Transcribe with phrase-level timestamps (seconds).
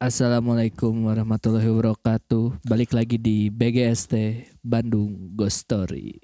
[0.00, 2.64] Assalamualaikum warahmatullahi wabarakatuh.
[2.64, 6.16] Balik lagi di BGST Bandung Ghost Story.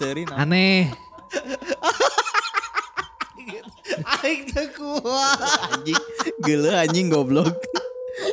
[0.00, 0.40] Seri nah.
[0.40, 0.88] Aneh.
[4.24, 5.36] Aing teu kuat.
[5.76, 6.00] Anjing,
[6.40, 7.52] geuleuh anjing goblok.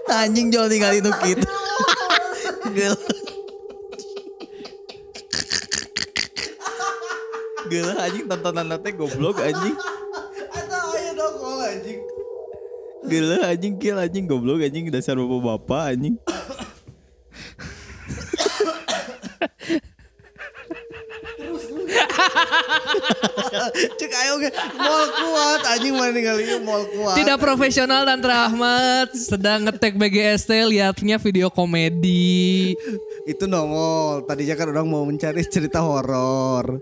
[0.07, 1.43] Anjing jual tinggalin nu kitu.
[2.71, 3.03] Geuleuh.
[7.67, 9.75] Geuleuh anjing tontonan teh goblok anjing.
[10.55, 11.99] Ada ayo dong anjing.
[13.03, 16.15] Geuleuh anjing kill anjing goblok anjing dasar bapak-bapak anjing.
[24.17, 27.13] Ayo ge mall kuat anjing mana ningali ieu mall kuat.
[27.21, 32.73] Tidak profesional dan Rahmat sedang ngetek BGST lihatnya video komedi.
[33.29, 34.25] Itu nongol.
[34.25, 36.81] Tadinya kan orang mau mencari cerita horor.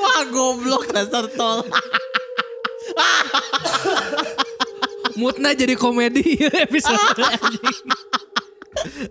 [0.00, 1.60] Wah goblok dasar tol.
[5.16, 7.84] Moodnya jadi komedi episode anjing.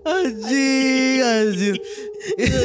[0.05, 1.77] Anjing, anjing.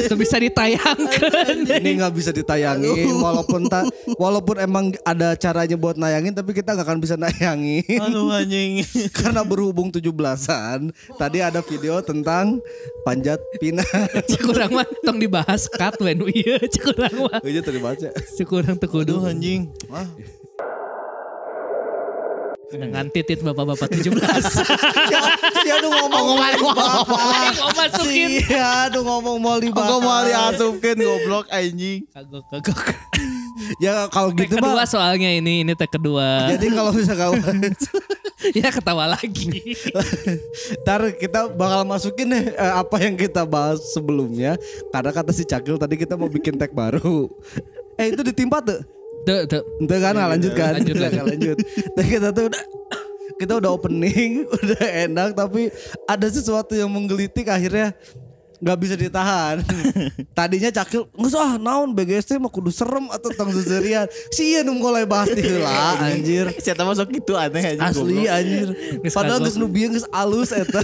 [0.05, 1.53] Itu bisa ditayangkan.
[1.69, 6.87] Ini nggak bisa ditayangin walaupun tak walaupun emang ada caranya buat nayangin tapi kita nggak
[6.87, 8.81] akan bisa nayangin Aduh anjing.
[9.17, 10.89] karena berhubung 17-an.
[11.17, 12.57] Tadi ada video tentang
[13.05, 13.85] panjat pinang.
[14.29, 17.39] Cikurang mah tong dibahas cut when iya cikurang mah.
[17.45, 18.09] Iya tadi baca.
[18.37, 19.21] Cikurang teu kudu.
[19.21, 19.69] Aduh anjing.
[19.89, 20.09] Wah.
[22.71, 24.15] Dengan titit bapak-bapak 17.
[25.61, 27.03] Si aduh ngomong mau dibahas.
[27.59, 28.29] Mau masukin.
[28.39, 29.91] Si aduh ngomong mau dibahas.
[29.91, 32.07] Aku mau diasupkeun goblok anjing.
[32.15, 32.79] Kagok kagok.
[33.77, 34.87] Ya kalau gitu kedua mah.
[34.87, 36.49] soalnya ini ini tag kedua.
[36.55, 37.39] Jadi kalau misalkan
[38.57, 39.75] ya ketawa lagi.
[40.81, 44.57] Ntar kita bakal masukin deh eh, apa yang kita bahas sebelumnya
[44.89, 47.29] Karena kata si Cakil tadi kita mau bikin tag baru
[48.01, 48.81] Eh itu ditimpa tuh
[49.21, 49.63] Tuh, tuh.
[49.81, 50.77] Itu kan nah, lanjut kan?
[50.77, 51.57] Lanjut, Lanjut, lanjut.
[51.97, 52.63] Nah, kita tuh udah
[53.37, 55.69] Kita udah opening Udah enak Tapi
[56.05, 57.93] ada sesuatu yang menggelitik akhirnya
[58.61, 59.57] nggak bisa ditahan.
[60.37, 64.05] Tadinya Cakil Nggak usah naon BGST mah kudu serem Atau tentang seserian.
[64.29, 66.53] Si iya nung mulai bahas heula anjir.
[66.63, 68.69] Siapa masuk itu aneh anjing Asli anjir.
[69.09, 70.77] Padahal geus nu bieu geus alus eta.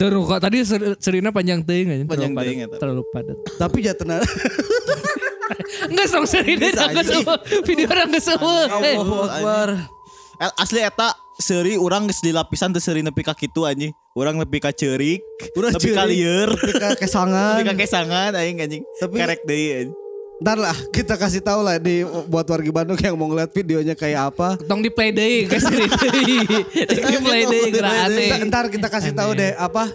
[0.00, 2.04] Tuh kok tadi ser- serina panjang teuing aja.
[2.08, 2.76] Panjang terlalu teuing eta.
[2.80, 3.36] Terlalu padat.
[3.60, 4.16] Tapi jatena
[5.86, 6.58] Enggak song anjing.
[7.04, 7.36] semua.
[7.64, 8.58] Video orang enggak semua.
[8.82, 9.68] Eh, Akbar.
[10.36, 13.92] Eh, Asli eta seri orang geus di lapisan teu seri nepi ka kitu anjing.
[14.16, 15.20] Urang nepi ka ceurik,
[15.52, 17.60] Urang nepi ka lieur, nepi ka kesangan.
[17.60, 18.82] nepi ka kesangan aing anjing.
[18.96, 19.96] Tapi- Kerek deui anjing.
[20.36, 24.36] Ntar lah kita kasih tahu lah di buat warga Bandung yang mau ngeliat videonya kayak
[24.36, 24.60] apa.
[24.68, 25.88] tong di play deui guys di
[27.24, 28.44] play deui gerak aneh.
[28.44, 29.88] Ntar, kita kasih tahu deh apa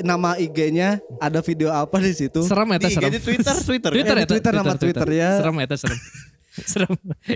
[0.00, 2.44] nama IG-nya ada video apa di situ.
[2.44, 3.10] Serem Di serem.
[3.10, 3.90] Di Twitter, Twitter.
[3.90, 4.32] Twitter Eh, di eta.
[4.32, 5.28] Twitter, nama Twitternya.
[5.40, 5.98] Serem eta serem.
[6.50, 6.90] Serem.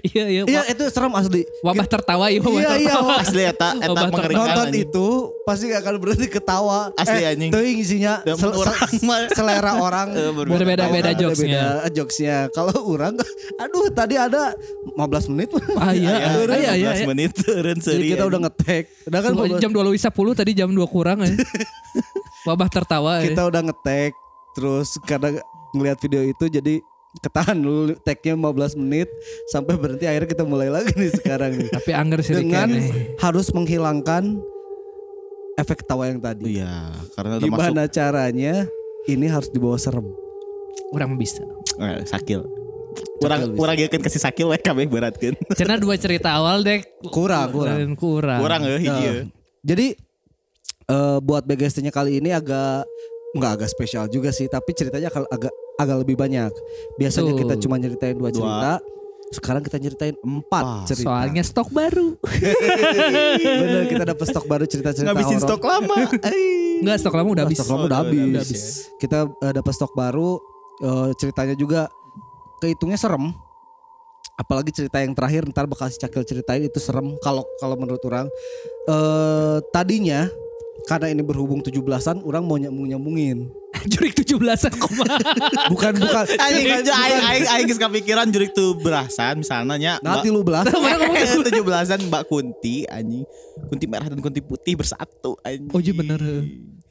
[0.05, 0.43] Iya iya.
[0.45, 1.47] Iya itu serem asli.
[1.61, 2.91] Wabah tertawa iya wabah Iya iya.
[2.91, 3.13] tertawa.
[3.17, 4.85] Asli eta eta Obat mengerikan Nonton anjing.
[4.85, 5.07] itu
[5.45, 6.79] pasti gak akan berhenti ketawa.
[6.95, 7.51] Asli, eh, anjing.
[7.51, 8.79] teuing isinya sel- orang
[9.31, 10.57] selera orang Eh, berbeda.
[10.57, 11.63] Berbeda-beda Orang jokesnya.
[11.63, 12.37] beda-beda jokesnya.
[12.51, 13.15] Kalau orang,
[13.63, 14.43] aduh tadi ada
[14.93, 15.49] 15 menit.
[15.77, 16.11] Ah iya.
[16.35, 16.91] Ah, iya iya.
[16.91, 17.07] 15 iya.
[17.07, 18.85] menit turun Jadi kita udah ngetek.
[19.05, 19.95] Udah kan 15 jam 2.10
[20.35, 21.31] tadi jam 2 kurang ya.
[22.45, 23.31] Wabah tertawa ya.
[23.31, 24.13] kita udah ngetek
[24.53, 25.41] terus karena
[25.73, 26.79] ngelihat video itu jadi
[27.23, 29.09] ketahan dulu tagnya 15 menit
[29.47, 32.69] sampai berhenti akhirnya kita mulai lagi nih sekarang nih Tapi anggar sih dengan
[33.23, 34.43] harus menghilangkan
[35.55, 38.55] efek tawa yang tadi Iya, karena udah masuk gimana caranya
[39.07, 40.07] ini harus dibawa serem
[40.91, 41.43] Orang bisa.
[41.79, 42.43] eh, sakil.
[43.23, 43.63] Orang bisa.
[43.63, 45.35] orang kan kasih sakil we kabeh berat kan.
[45.59, 47.99] Karena dua cerita awal dek kurang kurang kurang.
[47.99, 48.41] kurang.
[48.43, 49.07] Kurang ya hiji.
[49.07, 49.15] Nah,
[49.63, 49.87] jadi
[50.91, 52.87] eh, buat BGST-nya kali ini agak
[53.35, 56.53] nggak agak spesial juga sih tapi ceritanya agak agak, lebih banyak
[56.95, 57.41] biasanya Betul.
[57.43, 58.37] kita cuma nyeritain dua Dua.
[58.37, 58.73] cerita
[59.27, 60.87] sekarang kita nyeritain empat Empat.
[60.87, 62.15] cerita Soalnya stok baru.
[63.59, 65.49] Bener kita dapat stok baru cerita-cerita Ngabisin horor.
[65.49, 65.97] stok lama.
[66.85, 67.59] Enggak stok lama udah habis.
[67.59, 68.23] Stok lama Oh, udah udah- habis.
[68.25, 68.63] udah habis
[68.97, 70.31] Kita eh, dapat stok baru
[70.79, 71.81] eh, ceritanya juga
[72.61, 73.35] kehitungnya serem.
[74.35, 78.27] Apalagi cerita yang terakhir ntar bakal si Cakil ceritain itu serem kalau kalau menurut orang.
[78.85, 80.27] Eh tadinya
[80.85, 83.49] karena ini berhubung 17-an orang mau nyambung nyambungin.
[83.93, 85.05] Jurik 17-an koma.
[85.73, 86.25] Bukan bukan.
[86.37, 89.95] Aja aing aing aing geus kepikiran jurik tuh berasan misalnya nya.
[90.05, 90.69] Nanti lu belas.
[91.49, 93.25] tujuh belasan Mbak Kunti anjing.
[93.69, 95.73] Kunti merah dan kunti putih bersatu anjing.
[95.73, 96.21] Oh, iya bener.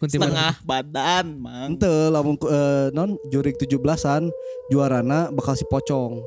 [0.01, 1.77] Kunti Setengah badan, Mang.
[1.77, 4.27] Ente lamun eh, non jurik 17-an
[4.73, 6.19] juarana bakal si pocong.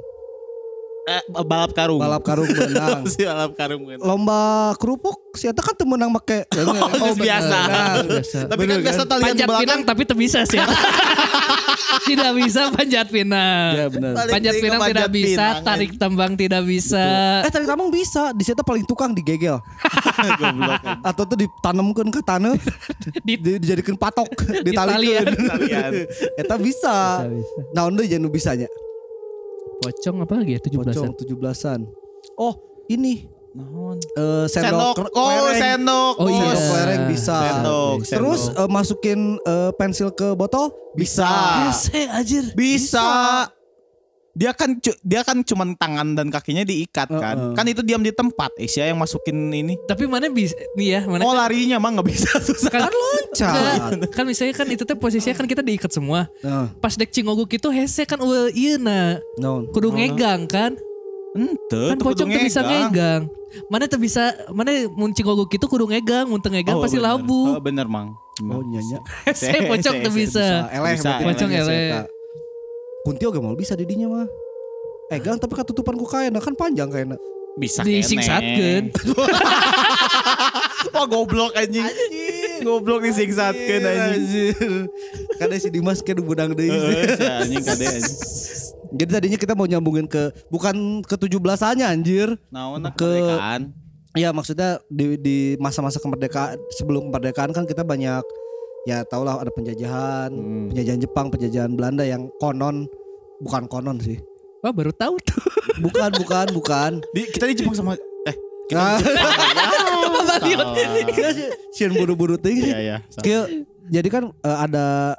[1.07, 2.03] Eh, balap karung.
[2.03, 3.07] Balap karung menang.
[3.15, 3.99] si balap karung kan.
[4.03, 4.41] Lomba
[4.75, 6.51] kerupuk si eta kan teu meunang make
[6.99, 7.59] Oh, biasa.
[8.03, 8.39] biasa.
[8.45, 9.09] Tapi kan Bener biasa kan?
[9.09, 9.63] talian di Panjat belakang.
[9.63, 10.59] pinang tapi tak bisa sih.
[12.11, 13.71] tidak bisa panjat pinang.
[13.73, 14.13] Ya benar.
[14.27, 17.05] Panjat pinang panjat tidak bisa, pinang, tarik tambang tidak bisa.
[17.43, 19.63] Eh tadi tamang bisa, di situ paling tukang digegel.
[20.37, 20.83] Goblok.
[21.03, 22.55] Atau tuh ditanamkeun ke tanah,
[23.23, 24.27] Di- di, dijadikan patok,
[24.61, 25.27] ditalikeun.
[25.31, 25.93] Talian.
[26.35, 27.23] Eta bisa.
[27.23, 27.61] Bisa, bisa.
[27.71, 28.69] Nah, udah jangan bisanya.
[29.87, 30.85] Pocong apa lagi ya 17-an?
[30.85, 31.81] Pocong 17-an.
[32.37, 32.55] Oh,
[32.89, 35.17] ini eh sendok, Sendok.
[35.17, 35.61] Oh, kelereng.
[35.65, 36.15] sendok.
[36.21, 36.37] Oh, iya.
[36.45, 37.37] Sendok kelereng bisa.
[37.41, 37.97] Sendok.
[38.05, 38.61] Terus sendok.
[38.61, 41.29] eh, masukin eh, pensil ke botol bisa.
[41.73, 42.45] Hese anjir.
[42.53, 43.09] Bisa.
[44.37, 47.37] Dia kan dia kan cuman tangan dan kakinya diikat kan.
[47.41, 47.55] Heeh.
[47.57, 48.53] Kan itu diam di tempat.
[48.61, 49.81] Asia yang masukin ini.
[49.89, 52.69] Tapi mana bisa nih ya, mana Oh larinya mah nggak bisa susah.
[52.69, 53.97] kan, Loncat.
[53.97, 56.29] Enggak, kan misalnya kan itu teh posisinya kan kita diikat semua.
[56.45, 59.17] Nah, Pas dek cingoguk itu hese kan ulah ieu na.
[59.41, 59.73] non.
[59.73, 60.77] Kudu ngegang kan?
[61.37, 63.29] Ente, Kan tuh pocong tuh bisa ngegang.
[63.73, 67.09] Mana tuh bisa mana mun cingoguk itu kudu ngegang, mun ngegang Oh, pasti bener.
[67.09, 67.41] labu.
[67.57, 68.13] Oh, bener, Mang.
[68.45, 69.01] Oh nyanya.
[69.29, 70.69] Hese pocong tuh bisa.
[70.69, 72.05] Eleh Pocong eleh.
[73.07, 74.27] Kunti oge mau bisa didinya mah.
[75.15, 77.15] Eh gang tapi katutupan ku kaena kan panjang kaena.
[77.55, 78.91] Bisa Disingsatkeun.
[80.95, 81.87] Wah goblok anjing.
[82.67, 84.91] Goblok disingsatkeun anjing.
[85.39, 86.75] Kadang si Dimas ke budang deui.
[87.15, 88.19] Si anjing kade anjing.
[88.99, 92.35] Jadi tadinya kita mau nyambungin ke bukan ke 17-annya anjir.
[92.51, 93.63] Naon Ke- kemerdekaan.
[94.19, 98.27] Ya maksudnya di di masa-masa kemerdekaan sebelum kemerdekaan kan kita banyak
[98.87, 100.67] ya tau lah ada penjajahan, Hmm.
[100.71, 102.87] penjajahan Jepang, penjajahan Belanda yang konon
[103.43, 104.17] bukan konon sih.
[104.63, 105.43] Wah baru tahu tuh.
[105.77, 106.91] Bukan, bukan, bukan.
[107.13, 107.93] Di, kita di Jepang sama
[108.25, 108.37] eh
[108.67, 108.97] kita Ah.
[108.97, 110.25] di Jepang.
[110.31, 110.69] Baliot.
[111.71, 112.73] Iya buru-buru teuing sih.
[112.73, 112.97] Iya iya.
[113.87, 115.19] jadi kan eh, ada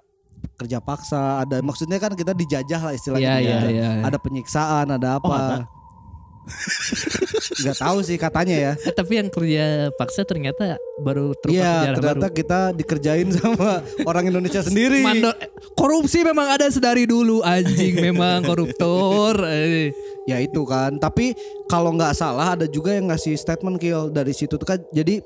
[0.58, 3.22] kerja paksa, ada maksudnya kan kita dijajah lah istilahnya.
[3.22, 3.92] Iya, iya, dijajah.
[3.94, 4.04] iya.
[4.10, 5.28] Ada penyiksaan, ada apa?
[5.28, 5.56] Oh, ada?
[7.66, 8.74] Gak tahu sih katanya ya.
[8.80, 12.36] Eh, tapi yang kerja paksa ternyata baru terungkap Iya, ternyata baru.
[12.36, 15.02] kita dikerjain sama orang Indonesia sendiri.
[15.02, 19.44] Mandor, eh, korupsi memang ada sedari dulu anjing memang koruptor.
[19.46, 19.92] Eh.
[20.26, 20.96] Ya itu kan.
[20.96, 21.36] Tapi
[21.66, 24.80] kalau nggak salah ada juga yang ngasih statement kill dari situ tuh kan.
[24.92, 25.24] Jadi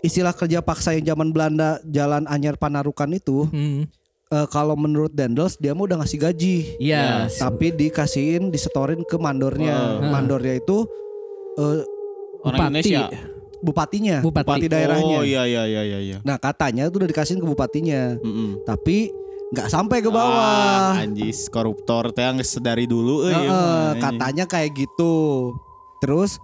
[0.00, 3.88] istilah kerja paksa yang zaman Belanda Jalan Anyar Panarukan itu Hmm.
[4.34, 6.56] Eh, kalau menurut Dendels dia mah udah ngasih gaji.
[6.76, 7.30] Iya.
[7.30, 10.02] Tapi dikasihin disetorin ke mandornya.
[10.02, 10.10] Oh.
[10.10, 10.82] Mandornya itu
[11.56, 11.86] eh,
[12.42, 12.90] Orang Bupati.
[12.92, 13.32] Indonesia.
[13.64, 14.44] bupatinya, Bupati.
[14.44, 15.16] bupati daerahnya.
[15.16, 16.16] Oh iya iya iya iya iya.
[16.20, 18.60] Nah katanya itu udah dikasihin ke bupatinya, Mm-mm.
[18.62, 19.08] tapi
[19.56, 21.00] nggak sampai ke Ah, bawah.
[21.00, 23.32] anjis koruptor teh sedari dulu euy.
[23.32, 24.02] Heeh, mah, anjing.
[24.04, 25.14] katanya kayak gitu.
[25.96, 26.36] Terus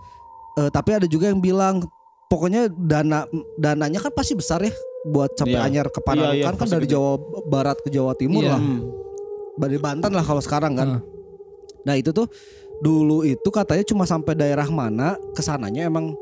[0.56, 1.84] eh, tapi ada juga yang bilang
[2.32, 4.72] pokoknya dana dananya kan pasti besar ya
[5.02, 5.64] buat sampai Iya.
[5.64, 6.94] anyar ke Panarukan iya, kan pasti dari gede.
[6.94, 7.10] Jawa
[7.42, 8.50] Barat ke Jawa Timur Iya.
[8.50, 8.60] lah.
[8.60, 8.80] Hmm.
[9.56, 10.88] Dari Banten lah kalau sekarang kan.
[10.90, 11.02] Heeh.
[11.80, 12.28] Nah, itu tuh
[12.78, 16.12] dulu itu katanya cuma sampai daerah mana ke sananya emang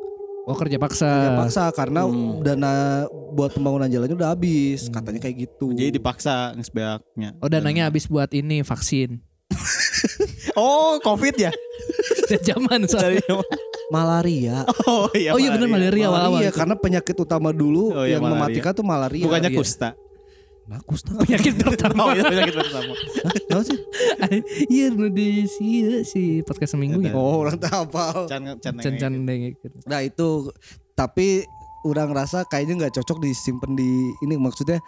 [0.45, 1.05] Oh kerja paksa.
[1.05, 2.41] kerja paksa karena Hmm.
[2.41, 5.71] dana buat pembangunan jalannya udah habis katanya kayak gitu.
[5.71, 7.37] Jadi dipaksa geus beaknya.
[7.39, 9.21] Oh dananya habis buat ini vaksin.
[10.55, 11.53] Oh, Covid ya?
[12.49, 13.23] Zaman soalnya.
[13.23, 14.65] Dari malaria.
[14.89, 15.32] Oh iya.
[15.32, 16.41] Oh iya benar malaria awal-awal.
[16.41, 18.41] Malaria karena penyakit utama dulu Oh, iya, yang malaria.
[18.41, 19.24] mematikan tuh malaria.
[19.24, 19.58] Bukannya Iya.
[19.58, 19.89] kusta.
[20.69, 21.10] Nah, kusta.
[21.24, 22.01] Penyakit pertama.
[22.05, 22.93] Oh iya penyakit pertama.
[23.48, 23.79] Tahu sih?
[24.69, 25.67] Iya nu di si
[26.05, 27.13] si podcast seminggu ya.
[27.13, 28.29] Oh, orang tahu apa.
[28.29, 29.56] Can can deng.
[29.89, 30.53] Nah, itu
[30.93, 31.44] tapi
[31.86, 33.89] orang rasa kayaknya nggak cocok disimpan di
[34.20, 34.82] ini maksudnya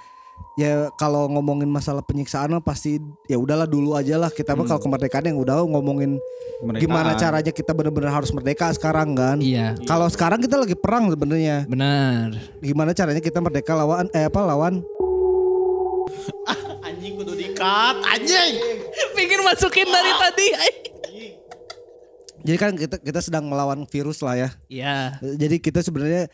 [0.54, 4.70] ya kalau ngomongin masalah penyiksaan mah pasti ya udahlah dulu aja lah kita mah Hmm.
[4.73, 6.20] kalau kemerdekaan yang udah ngomongin
[6.76, 9.40] gimana caranya kita benar-benar harus merdeka sekarang kan.
[9.40, 9.73] Iya.
[9.88, 11.64] Kalau sekarang kita lagi perang sebenarnya.
[11.64, 12.37] Benar.
[12.61, 14.80] Gimana caranya kita merdeka lawan eh apa lawan
[16.87, 18.54] anjing kudu dikat anjing.
[19.16, 20.49] Pingin masukin dari tadi.
[22.40, 24.49] Jadi kan kita kita sedang melawan virus lah ya.
[24.68, 25.20] Iya.
[25.20, 26.28] Jadi kita sebenarnya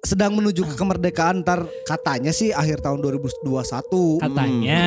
[0.00, 4.22] sedang menuju ke kemerdekaan ntar katanya sih akhir tahun 2021.
[4.22, 4.84] Katanya.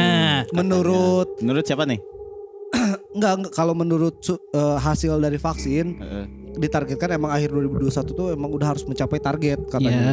[0.51, 2.00] Menurut Menurut siapa nih?
[3.18, 6.25] enggak, enggak, kalau menurut eh, hasil dari vaksin Heeh.
[6.56, 9.72] ditargetkan emang akhir 2021 tuh emang udah harus mencapai target Iya.
[9.72, 10.12] katanya.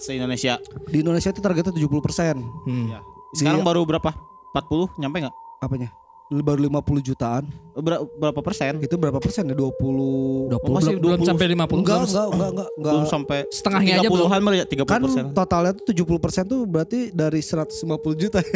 [0.00, 0.56] Se Indonesia.
[0.88, 2.40] Di Indonesia itu targetnya 70%.
[2.64, 2.88] Hmm.
[2.88, 3.00] Ya.
[3.36, 4.10] Sekarang Di- baru berapa?
[4.50, 5.36] 40 nyampe nggak?
[5.60, 5.88] Apanya?
[6.32, 7.42] Baru 50 jutaan.
[7.74, 8.78] Ber- berapa persen?
[8.78, 9.54] Itu berapa persen ya?
[9.54, 11.26] 20 20, masih belum, belum 20.
[11.26, 11.82] sampai 50 Enggak, belum.
[11.82, 12.92] enggak, enggak, enggak, enggak.
[12.92, 14.26] Belum sampai Setengahnya aja belum.
[14.26, 15.24] 30-an malah ya, 30 Kan persen.
[15.32, 17.74] totalnya tuh 70 persen tuh berarti dari 150
[18.16, 18.38] juta.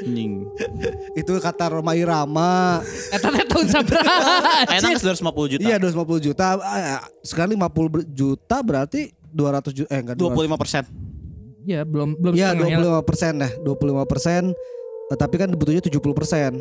[0.00, 0.48] Anjing.
[1.12, 2.80] itu kata Roma Irama.
[3.14, 4.64] Eta teh tahun sabaraha?
[4.80, 5.62] Enak 250 juta.
[5.62, 6.44] Iya 250 juta.
[6.56, 9.88] Ah, Sekarang 50 ber- juta berarti 200 juta.
[9.88, 10.82] Eh enggak 25 persen.
[11.62, 12.80] Ya, belum belum Iya setengahnya.
[12.96, 13.52] 25 persen dah.
[13.60, 14.42] 25 persen.
[15.10, 16.52] Tapi kan butuhnya 70 persen.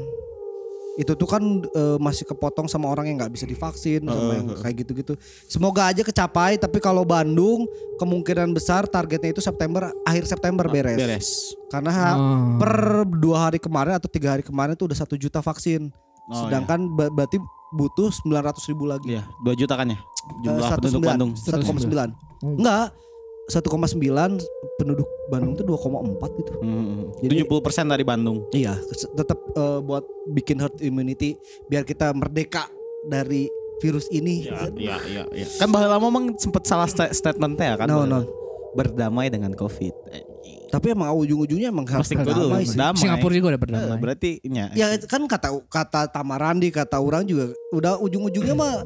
[0.96, 4.84] Itu tuh kan eh, masih kepotong sama orang yang nggak bisa divaksin sama yang kayak
[4.84, 5.14] gitu-gitu.
[5.48, 6.60] Semoga aja kecapai.
[6.60, 10.98] Tapi kalau Bandung kemungkinan besar targetnya itu September akhir September beres.
[10.98, 11.28] Beres.
[11.70, 12.60] Karena Oh.
[12.60, 12.74] per
[13.08, 15.88] dua hari kemarin atau tiga hari kemarin tuh udah satu juta vaksin.
[16.28, 17.40] Oh, Sedangkan ba- berarti
[17.72, 19.14] butuh 900 ribu lagi.
[19.14, 19.98] Iya, 2 juta kan ya?
[20.42, 21.10] Jumlah Eh, penduduk 1,9.
[21.10, 21.32] Bandung.
[21.34, 22.10] 1,9.
[22.42, 22.58] Hmm.
[22.60, 22.88] Enggak.
[23.50, 23.66] 1,9
[24.78, 26.52] penduduk Bandung tuh 2,4 gitu.
[26.60, 27.10] Hmm.
[27.20, 28.46] Jadi- 70 persen dari Bandung.
[28.52, 28.78] Iya,
[29.12, 31.34] tetap eh, buat bikin herd immunity
[31.66, 32.70] biar kita merdeka
[33.04, 34.46] dari virus ini.
[34.46, 35.46] Iya, iya, iya.
[35.56, 37.88] Kan bahwa lama emang sempet salah sta- statementnya kan.
[37.88, 38.22] No, no.
[38.70, 39.96] Berdamai dengan Covid.
[40.70, 42.78] Tapi emang ujung-ujungnya emang harus berdamai sih.
[42.78, 43.02] damai.
[43.02, 43.98] Singapura juga udah Eh, berdamai.
[43.98, 44.70] berarti nya.
[44.72, 48.86] Ya kan kata kata Tamarandi, kata orang juga udah ujung-ujungnya mah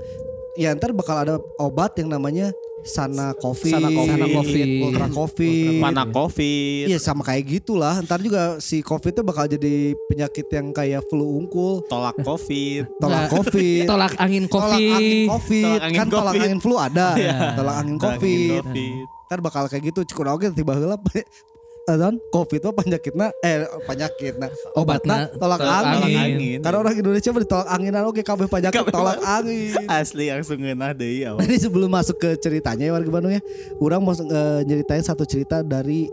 [0.56, 4.12] ya ntar bakal ada obat yang namanya Sana Covid, Sana Covid.
[4.12, 4.68] Sana Covid.
[4.84, 5.80] Ultra Covid.
[5.80, 6.86] Mana Covid.
[6.92, 8.04] Iya sama kayak gitulah.
[8.04, 12.84] Ntar juga si Covid itu bakal jadi penyakit yang kayak flu unggul, Tolak Covid.
[13.02, 13.32] tolak Nggak.
[13.32, 15.28] Covid, Tolak angin tolak angin.
[15.32, 16.44] Covid, Tolak angin kan tolak Covid.
[16.44, 17.36] angin flu ada, Iya.
[17.56, 18.62] tolak angin Tolak Covid.
[18.68, 19.04] Covid.
[19.32, 20.02] Ntar bakal kayak gitu.
[20.04, 20.74] Cukup oke tiba
[21.84, 26.16] Adon, Covid mah penyakitna eh penyakitna Obatna tolak, tolak angin.
[26.18, 26.60] angin.
[26.64, 29.76] Karena orang Indonesia mah ditolak anginan oke kabeh penyakit tolak angin.
[29.86, 31.44] Asli langsung ngeunah deui awal.
[31.44, 33.44] Jadi sebelum masuk ke ceritanya ya warga Bandung ya,
[33.78, 36.08] orang mau eh, nyeritain satu cerita dari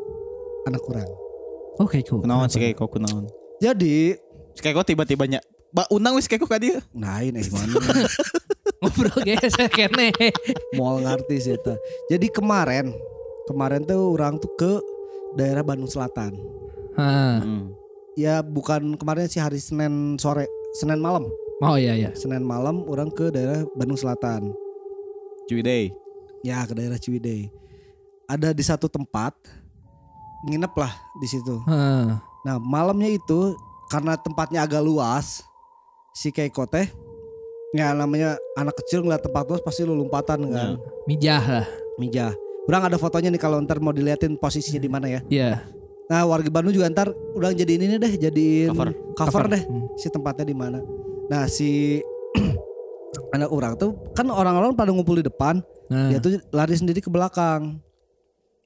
[0.67, 1.07] anak orang.
[1.79, 2.21] Oke, cool.
[2.21, 3.31] Kunaon sih kayak kok kunaon.
[3.57, 4.19] Jadi,
[4.53, 5.39] Si kayak kok tiba-tiba nya
[5.71, 6.83] Ba undang wis kayak kok ka dieu.
[6.91, 7.79] nah ini mana
[8.83, 10.11] Ngobrol guys, kene.
[10.75, 11.79] mau ngerti sih eta.
[12.09, 12.91] Jadi kemarin,
[13.47, 14.73] kemarin tuh orang tuh ke
[15.37, 16.35] daerah Bandung Selatan.
[16.99, 17.41] Hah.
[17.43, 17.71] Hmm.
[18.19, 21.27] Ya bukan kemarin sih hari Senin sore, Senin malam.
[21.61, 22.11] Oh iya iya.
[22.17, 24.51] Senin malam orang ke daerah Bandung Selatan.
[25.47, 25.93] Ciwidey.
[26.43, 27.53] Ya ke daerah Ciwidey.
[28.31, 29.35] Ada di satu tempat
[30.47, 31.61] nginep lah di situ.
[31.69, 32.23] Hah.
[32.47, 33.55] Nah malamnya itu
[33.91, 35.43] karena tempatnya agak luas,
[36.15, 36.87] si Keiko teh,
[37.75, 40.79] ya namanya anak kecil ngeliat tempat luas pasti lu lompatan kan,
[41.11, 41.67] Mijah lah.
[41.99, 42.33] mijah.
[42.63, 45.21] Kurang ada fotonya nih kalau ntar mau diliatin posisinya di mana ya.
[45.27, 45.51] Iya.
[46.07, 48.91] Nah warga Bandung juga ntar udah jadiin ini deh, jadiin Cover.
[49.15, 49.87] cover, deh Hmm.
[49.95, 50.79] si tempatnya di mana.
[51.27, 51.99] Nah si
[53.35, 56.11] anak orang tuh kan orang-orang pada ngumpul di depan, Nah.
[56.11, 57.79] dia tuh lari sendiri ke belakang.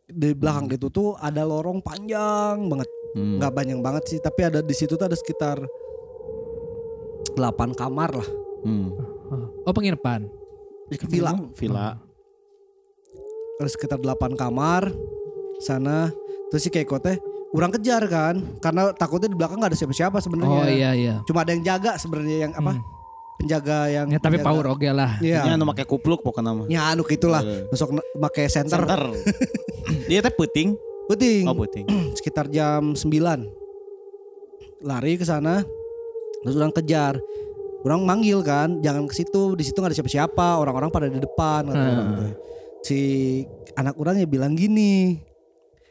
[0.05, 2.89] Di belakang itu tuh ada lorong panjang banget.
[3.15, 3.39] Hmm.
[3.39, 5.63] nggak banyak banget sih tapi ada di situ tuh ada sekitar
[7.33, 7.39] 8
[7.73, 8.29] kamar lah
[8.65, 8.91] Hmm.
[9.63, 10.25] Oh penginapan.
[11.05, 11.37] Villa.
[11.53, 12.01] Villa.
[13.57, 14.91] Ada sekitar 8 kamar
[15.59, 16.11] sana
[16.49, 17.17] terus si Keiko teh
[17.49, 21.15] kurang kejar kan karena takutnya di belakang nggak ada siapa-siapa sebenarnya Oh iya iya.
[21.23, 22.83] cuma ada yang jaga sebenarnya yang apa Hmm.
[23.37, 24.47] penjaga yang Ya, tapi penjaga.
[24.49, 25.11] power oke lah.
[25.19, 26.67] Nya iya anu make kupluk pokoknya mah.
[26.67, 27.67] ya anu gitulah Eh.
[27.69, 29.03] nusuk make center, Center.
[30.09, 30.75] Dia teh puting.
[31.05, 31.85] puting Oh puting.
[32.17, 33.07] sekitar jam 9
[34.81, 35.63] lari ke sana
[36.41, 37.17] terus orang kejar
[37.83, 41.63] orang manggil kan jangan ke situ di situ nggak ada siapa-siapa orang-orang pada di depan
[41.65, 42.33] kata Hmm.
[42.85, 43.01] Si
[43.75, 45.17] anak orangnya bilang gini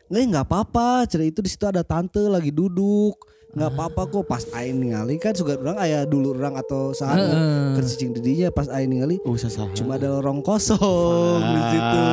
[0.08, 3.18] nggak nggak apa-apa cerita itu di situ ada tante lagi duduk
[3.54, 7.78] nggak apa-apa kok pas aing ningali kan juga orang ayah dulu orang atau saat Heeh.
[7.78, 9.70] ke cicing didinya pas aing ningali Oh salah.
[9.74, 12.06] cuma ada lorong kosong di situ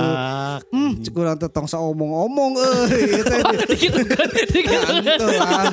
[0.68, 3.36] hmm cek urang teh tong omong-omong euy Itu
[3.72, 4.28] Dikit kan.
[4.28, 5.72] Dikit Ya, ente lah.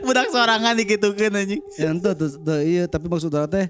[0.00, 1.60] budak sorangan dikitukeun anjing.
[1.76, 2.32] Ya ente tuh,
[2.64, 3.66] iya tapi maksud orang teh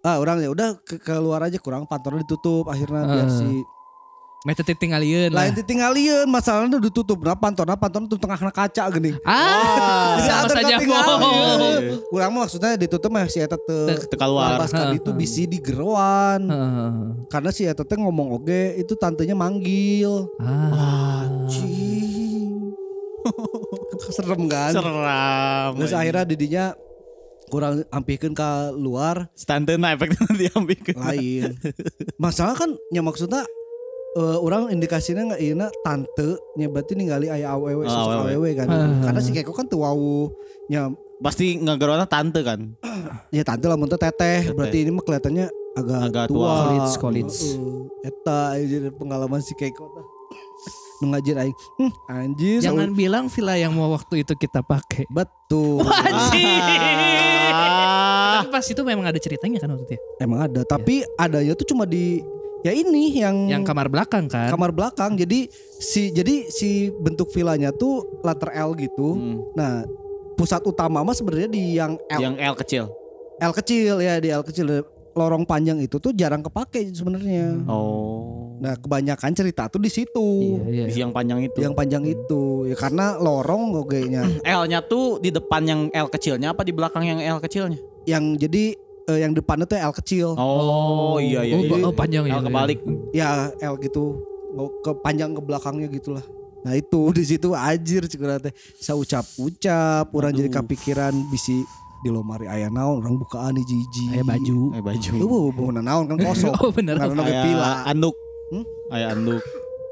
[0.00, 3.62] ah orang ya udah ke keluar aja kurang kantornya ditutup akhirnya biar si
[4.40, 5.44] Mete titingalieun lah.
[5.44, 10.48] lain ditinggalieun masalahnya udah ditutup nah pantorna pantorna tuh tengah kaca gini Ah, Jadi sama
[10.50, 11.70] saja bohong.
[12.08, 14.56] kurang mah maksudnya ditutup mah si eta teu Teu keluar.
[14.56, 14.98] lepaskan Heeh.
[14.98, 16.92] itu bisi di geroan Heeh.
[17.28, 21.28] karena si eta teh ngomong oge itu tantenya manggil Ah.
[21.44, 22.72] Cing.
[24.16, 25.70] serem kan Seram.
[25.76, 26.64] terus akhirnya didinya
[27.46, 30.96] kurang ampihkeun ke luar Stantena efeknya diambilkeun.
[30.96, 31.52] lain
[32.16, 33.44] masalah kan ya maksudnya
[34.12, 38.34] eh, orang indikasinya nggak ina tante nya berarti ningali ayah awewe Oh, sosok awewe.
[38.36, 39.02] awewe kan Hmm.
[39.02, 40.30] karena si Keko kan tuh wau
[40.66, 40.90] nya
[41.20, 42.72] Pasti ngagerona tante kan.
[43.30, 46.52] ya tante lah muntah teteh berarti ini mah kelihatannya agak, Agak tua tua.
[46.64, 47.36] College, college.
[47.52, 48.08] Heeh.
[48.08, 49.84] eta jadi pengalaman si Keko.
[50.98, 51.56] Nu ngajin aing.
[51.76, 52.60] Hmm, anjir.
[52.60, 55.04] Jangan bilang villa yang mau waktu itu kita pakai.
[55.08, 55.84] betul.
[57.52, 58.40] Ah.
[58.40, 60.00] Tapi pas itu memang ada ceritanya kan waktu itu ya?
[60.18, 62.24] Emang ada, tapi adanya tuh cuma di
[62.60, 64.48] ya ini yang Yang kamar belakang kan?
[64.48, 65.16] kamar belakang.
[65.16, 65.48] Jadi
[65.78, 69.16] si jadi si bentuk villanya tuh letter L gitu.
[69.16, 69.38] Hmm.
[69.56, 69.84] Nah,
[70.34, 72.84] pusat utama mah sebenarnya di yang L, Yang L kecil.
[73.40, 74.84] L kecil ya, di L kecil.
[75.10, 77.66] Lorong panjang itu tuh jarang kepake sebenarnya.
[77.66, 78.54] Oh.
[78.62, 80.60] Nah, kebanyakan cerita tuh di situ.
[80.70, 80.84] Iya, iya.
[80.86, 81.58] Di yang panjang itu.
[81.58, 84.22] Yang panjang itu ya karena lorong kayaknya
[84.62, 87.80] L-nya tuh di depan yang L kecilnya apa di belakang yang L kecilnya?
[88.08, 88.72] yang jadi
[89.08, 90.28] eh, yang depannya tuh L kecil.
[90.36, 91.54] Oh, iya iya.
[91.56, 91.86] Oh, iya.
[91.86, 92.36] oh, panjang ya.
[92.36, 92.78] L kebalik.
[93.14, 93.30] Ya
[93.62, 94.20] L gitu.
[94.82, 96.24] Ke panjang ke belakangnya gitulah.
[96.60, 98.52] Nah itu di situ ajir teh.
[98.80, 100.56] Saucap-ucap orang jadi Aduh.
[100.64, 101.64] kepikiran bisi
[102.00, 104.16] di lomari aya naon orang bukaan di jiji.
[104.16, 104.58] Kayak baju.
[104.72, 105.12] Eh baju.
[105.20, 106.54] Uh, uh, naon kan kosong.
[106.64, 106.96] Oh bener.
[106.96, 107.70] Karena Aya pila.
[107.88, 108.16] anduk.
[108.50, 108.64] Hmm?
[108.92, 109.42] Aya anduk.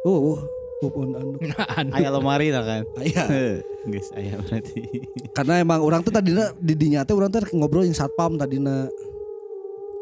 [0.09, 0.41] Uh,
[0.79, 1.31] uh, uh, pun anu.
[1.79, 1.91] Anu.
[1.91, 2.83] Aya lemari lah kan.
[2.97, 3.23] Aya.
[3.91, 4.81] Guys, aya berarti.
[5.37, 8.87] Karena emang orang tuh tadinya di dinya teh orang tuh ngobrol yang satpam tadinya.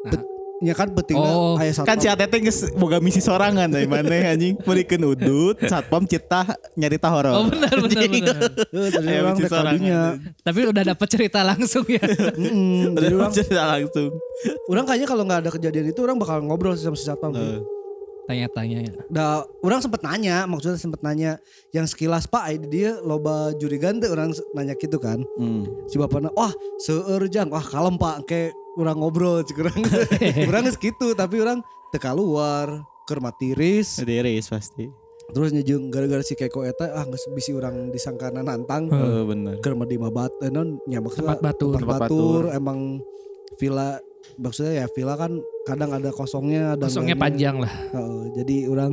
[0.06, 0.22] Bet,
[0.58, 1.54] ya kan betingna Oh.
[1.56, 1.88] aya satpam.
[1.88, 7.08] Kan si Atete geus boga misi sorangan dari mana anjing Merikeun udut satpam cita nyarita
[7.08, 7.34] horor.
[7.34, 8.38] Oh benar benar benar.
[9.22, 10.12] Orang misi sorangan.
[10.40, 12.02] Tapi udah dapat cerita langsung ya.
[12.34, 14.10] Mm-mm, Jadi orang cerita langsung.
[14.66, 17.30] Orang kayaknya kalau nggak ada kejadian itu orang bakal ngobrol sih sama si satpam.
[17.30, 17.62] tuh.
[18.26, 18.92] Tanya-tanya ya.
[19.06, 21.38] Dah, orang sempet nanya, maksudnya sempet nanya
[21.70, 25.22] yang sekilas Pak, ini dia loba jurigan tuh orang nanya gitu kan.
[25.38, 25.86] hmm.
[25.86, 26.50] Si bapaknya, wah
[26.82, 29.78] seueur jang, wah kalem Pak, kayak orang ngobrol, cik orang.
[30.50, 31.62] orang geus gitu, tapi orang
[31.94, 34.90] teka luar, keur matiris, Diris pasti.
[35.26, 38.86] terus nyejeng gara-gara si Keko eta, ah geus bisi orang disangkana nantang.
[38.90, 39.58] Eh bener.
[39.58, 41.72] Keur mah di Mabat, eh, non, ya maksudnya Tempat batur.
[41.74, 42.78] tempat Tempat batur, emang
[43.56, 43.98] villa
[44.34, 45.32] maksudnya ya villa kan
[45.64, 47.24] kadang ada kosongnya ada Kosongnya enggaknya.
[47.24, 47.72] panjang lah.
[47.92, 48.92] Heeh, jadi orang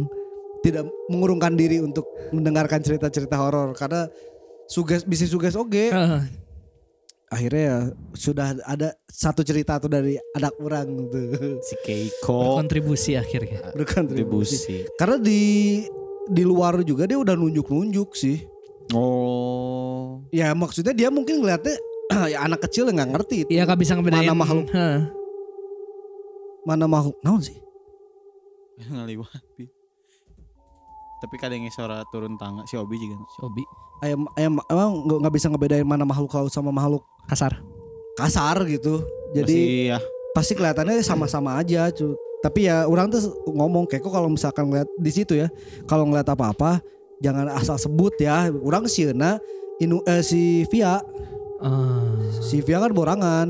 [0.61, 4.07] tidak mengurungkan diri untuk mendengarkan cerita-cerita horor karena
[4.65, 5.91] suges bisa suges oge.
[5.91, 6.21] Heeh.
[7.27, 7.77] Akhirnya ya
[8.13, 13.73] sudah ada satu cerita tuh dari anak orang tuh Si Keiko Kontribusi akhirnya.
[13.73, 14.85] berkontribusi.
[14.85, 14.93] kontribusi.
[14.95, 15.41] Karena di
[16.23, 18.37] di luar juga dia udah nunjuk-nunjuk sih.
[18.93, 20.21] Oh.
[20.29, 21.73] Ya maksudnya dia mungkin ngeliatnya
[22.31, 23.49] ya anak kecil yang nggak ngerti itu.
[23.49, 24.29] Iya gak bisa ngebedain.
[24.29, 24.67] Mana makhluk?
[24.69, 25.01] Heeh.
[26.63, 27.55] Mana makhluk naon sih?
[28.91, 29.65] Ngaliwati.
[31.23, 33.15] Tapi kadang suara turun tangga si Obi juga.
[33.39, 33.63] Sobi.
[34.03, 37.55] Ayam ayam emang nggak nggak bisa ngebedain mana makhluk halus sama makhluk Kasar.
[38.13, 38.99] kasar gitu.
[39.33, 39.99] Jadi Masih ya.
[40.35, 42.13] pasti kelihatannya sama-sama aja cu.
[42.43, 45.47] Tapi ya orang tuh ngomong kayak kok kalau misalkan ngeliat di situ ya,
[45.87, 46.83] kalau ngeliat apa-apa
[47.23, 48.51] jangan asal sebut ya.
[48.51, 49.39] Orang sieuna
[49.79, 50.99] inu eh, si Via,
[51.63, 52.19] Ah.
[52.43, 53.47] si Via kan borangan.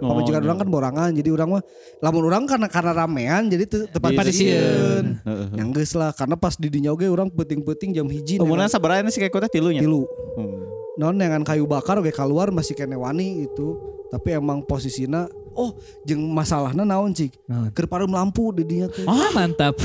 [0.00, 0.46] Oh, Pamajikan iya.
[0.48, 1.10] orang kan borangan.
[1.12, 1.62] Jadi orang mah
[2.00, 5.06] lamun orang karena karena ramean jadi te- tepat Di- disieun.
[5.20, 5.48] Heeh.
[5.60, 9.20] Yang geus lah karena pas di dinya oge orang penting-penting jam hiji Umurnya sabaraha sih
[9.20, 9.84] Keiko teh tilunya.
[9.84, 10.08] tilu.
[10.34, 10.64] Hmm.
[10.96, 13.76] Non dengan kayu bakar oge keluar masih kene wani itu.
[14.10, 17.36] Tapi emang posisinya oh jeung masalahnya naon cik.
[17.46, 17.70] Naon?
[17.70, 19.04] Keur pareum lampu di dinya teh.
[19.04, 19.78] Ah mantap.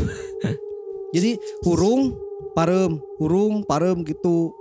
[1.11, 2.11] Jadi hurung,
[2.51, 4.51] parem, hurung, parem gitu.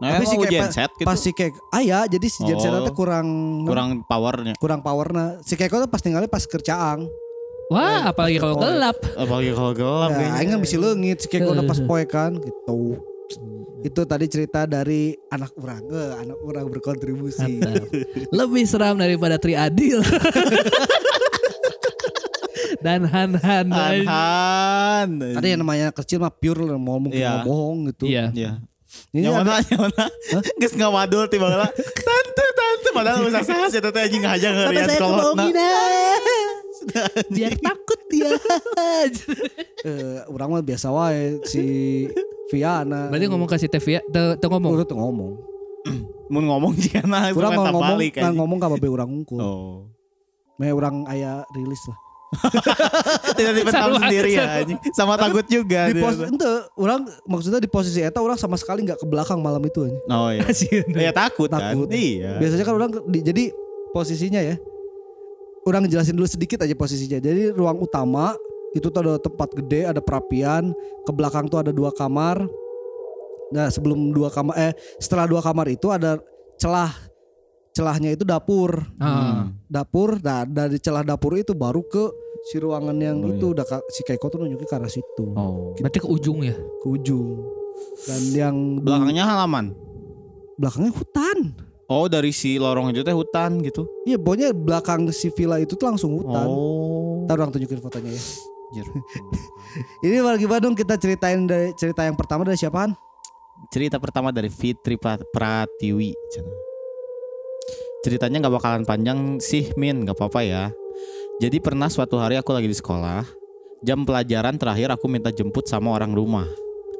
[0.00, 1.04] Nah, Tapi si kayak genset gitu.
[1.04, 2.88] Pas si kayak aya, jadi si genset Oh.
[2.90, 3.28] kurang
[3.62, 4.56] kurang powernya.
[4.56, 5.36] kurang powerna.
[5.40, 7.04] Si kayak tuh pas tinggalnya pas kercaang.
[7.68, 8.60] Wah, apalagi kalau Oh.
[8.60, 8.96] gelap.
[9.14, 11.62] Apalagi kalau gelap Ya, aing kan bisa leungit si kayak Heeh.
[11.62, 12.96] pas poe kan gitu.
[13.80, 17.60] Itu tadi cerita dari anak orang, eh, anak orang berkontribusi.
[18.28, 20.00] Lebih seram daripada Tri Adil.
[22.80, 23.66] Dan Han Han.
[23.70, 25.08] Han.
[25.36, 27.30] Ada yang namanya kecil mah pure lah, mau mungkin Iya.
[27.36, 28.04] mau bohong gitu.
[28.06, 28.32] Iya.
[28.32, 28.52] Ya.
[29.10, 29.54] Ini Yang ada- mana?
[29.64, 30.04] Yang mana?
[30.54, 31.66] Geus ngawadul tiba tiba
[31.98, 35.50] Tante, tante padahal usah sah sih tante anjing aja saya kolotna.
[35.50, 36.22] kebohongin.
[37.34, 38.30] Biar takut dia.
[39.80, 41.64] Eh, orang mah biasa wae si
[42.52, 43.08] Viana.
[43.08, 44.76] Berarti ngomong kasih Tevia, tuh tuh ngomong.
[44.76, 45.32] Urut ngomong.
[46.32, 49.40] Mun ngomong jika nah Urang mau ngomong, nggak ngomong ka babe urang unggul.
[49.40, 49.76] Oh.
[50.60, 51.96] Me urang aya rilis lah.
[53.36, 54.78] Tiba-tiba tahu sendiri ya anjing.
[54.94, 55.90] Sama takut juga.
[55.90, 56.02] Di dia.
[56.02, 59.90] pos ente orang maksudnya di posisi eta orang sama sekali nggak ke belakang malam itu.
[60.06, 60.46] Oh iya.
[61.10, 61.90] Ya takut, Takut.
[61.90, 61.94] kan.
[61.94, 62.38] Iya.
[62.38, 63.44] Biasanya kan orang di- jadi
[63.90, 64.56] posisinya ya.
[65.66, 67.18] Orang jelasin dulu sedikit aja posisinya.
[67.18, 68.32] Jadi ruang utama
[68.72, 70.70] itu tuh ada tempat gede, ada perapian.
[71.02, 72.46] Ke belakang tuh ada dua kamar.
[73.50, 76.16] Nah sebelum dua kamar, eh setelah dua kamar itu ada
[76.56, 76.94] celah.
[77.80, 78.84] Celahnya itu dapur.
[78.96, 79.48] Ah.
[79.66, 80.20] Dapur.
[80.20, 82.12] Nah dari celah dapur itu baru ke
[82.42, 85.24] si ruangan yang Oh, itu udah ka- si Keiko tuh nunjukin ke arah situ.
[85.32, 85.72] Oh.
[85.74, 86.52] Berarti ke ujung ya.
[86.52, 87.40] Ke ujung.
[88.02, 89.72] Dan yang Belakangnya halaman.
[90.54, 91.38] belakangnya hutan.
[91.86, 93.88] Oh dari si lorong itu teh hutan gitu.
[94.04, 96.44] Iya pokoknya belakang si villa itu tuh langsung hutan.
[96.44, 97.24] Oh.
[97.24, 98.22] Ntar orang tunjukin fotonya ya.
[98.70, 98.86] Anjir.
[100.04, 102.92] Ini lagi Bandung kita ceritain dari cerita yang pertama dari siapaan?
[103.68, 106.12] Cerita pertama dari Fitri Pra- Pratiwi.
[108.00, 110.08] Ceritanya nggak bakalan panjang sih, Min.
[110.08, 110.64] nggak apa-apa ya.
[111.40, 113.28] Jadi pernah suatu hari aku lagi di sekolah.
[113.84, 116.48] Jam pelajaran terakhir aku minta jemput sama orang rumah.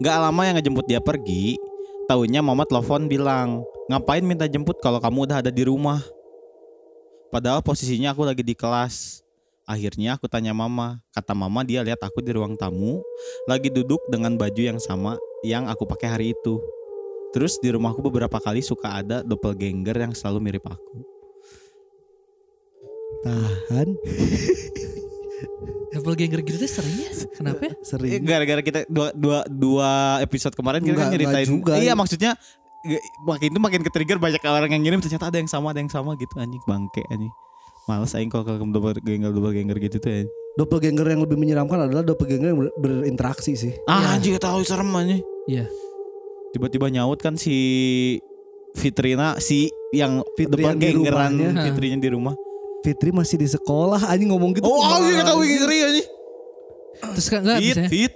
[0.00, 1.60] Nggak lama yang ngejemput dia pergi.
[2.08, 6.00] Taunya mama telepon bilang, ngapain minta jemput kalau kamu udah ada di rumah?
[7.30, 9.24] Padahal posisinya aku lagi di kelas.
[9.68, 10.98] Akhirnya aku tanya mama.
[11.14, 13.00] Kata mama dia lihat aku di ruang tamu,
[13.46, 15.14] lagi duduk dengan baju yang sama
[15.46, 16.60] yang aku pakai hari itu.
[17.31, 21.07] Terus di rumahku beberapa kali suka ada doppelganger yang selalu mirip aku.
[23.21, 23.88] Tahan.
[25.90, 27.11] Doppelganger gitu tuh sering ya?
[27.35, 27.73] Kenapa ya?
[27.75, 28.23] Eh, Sering.
[28.23, 29.90] Gara-gara kita dua, dua, dua
[30.23, 31.45] episode kemarin kita kan nyeritain.
[31.45, 31.75] juga.
[31.77, 32.38] Iya maksudnya
[32.81, 35.83] ge- makin itu makin ke trigger banyak orang yang ngirim ternyata ada yang sama ada
[35.83, 37.33] yang sama gitu anjing bangke anjing.
[37.85, 40.31] Males aing kalau ketemu doppelganger doppelganger gitu tuh anjing.
[40.55, 43.75] Doppelganger yang lebih menyeramkan adalah doppelganger yang ber- berinteraksi sih.
[43.85, 45.21] Ah anjing tahu serem anjing.
[45.45, 45.66] Iya.
[46.50, 47.54] Tiba-tiba nyaut kan si
[48.72, 51.48] Fitrina si yang Fitri yang di rumahnya.
[51.66, 52.34] Fitrinya di rumah.
[52.80, 54.64] Fitri masih di sekolah anjing ngomong gitu.
[54.64, 56.06] Oh, anjing gak tahu anjing.
[57.00, 58.14] Terus kan enggak Fit, misalnya fit.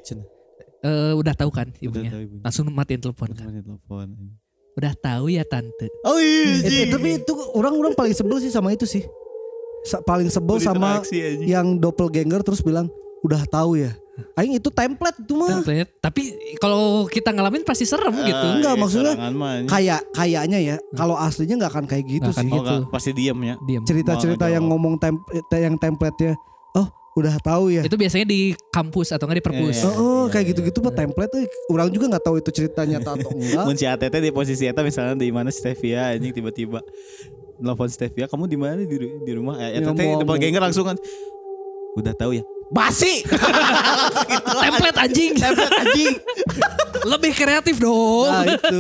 [0.85, 2.11] eh, udah tahu kan Udah ibunya.
[2.13, 2.43] tahu ibunya.
[2.45, 3.47] Langsung matiin telepon kan.
[3.49, 4.09] Telepon, telepon.
[4.75, 5.87] Udah tahu ya tante.
[6.03, 6.91] Oh iya, anjing.
[6.91, 9.07] tapi itu orang-orang paling sebel sih sama itu sih.
[9.85, 11.01] Sa- paling sebel sama
[11.45, 12.89] yang doppelganger terus bilang
[13.23, 13.93] udah tahu ya.
[14.35, 15.59] Aing itu template itu mah.
[15.59, 15.91] Template.
[15.99, 16.23] Tapi
[16.57, 18.31] kalau kita ngalamin pasti serem gitu.
[18.37, 19.67] Ah, Enggak, iya, maksudnya anjing.
[19.67, 20.77] Kayak kayaknya ya.
[20.93, 22.51] Kalau aslinya nggak akan kayak gitu Nggak akan sih.
[22.51, 22.75] Oh, gitu.
[22.79, 23.55] enggak, pasti diem ya.
[23.61, 23.83] Diam.
[23.83, 25.19] Cerita-cerita yang ngomong tem
[25.53, 26.39] yang template-nya.
[26.73, 27.83] Oh, udah tahu ya.
[27.83, 29.77] Itu biasanya di kampus atau enggak di perpus.
[29.77, 30.51] Iya, Oh, oh, iya, kayak iya.
[30.55, 33.65] gitu-gitu mah template tuh orang juga nggak tahu itu cerita nyata atau enggak.
[33.67, 36.79] Mun si ATT di posisi eta misalnya di mana Stevia anjing tiba-tiba
[37.57, 39.59] nelfon Stevia, kamu di mana di, di rumah?
[39.59, 40.95] Eh, Ya, ATT mau- doppelganger langsung kan.
[41.95, 42.43] Udah tahu ya.
[42.75, 43.23] Basi.
[44.67, 45.33] Template anjing.
[45.39, 46.15] Template anjing.
[47.15, 48.27] Lebih kreatif dong.
[48.27, 48.79] Nah, itu.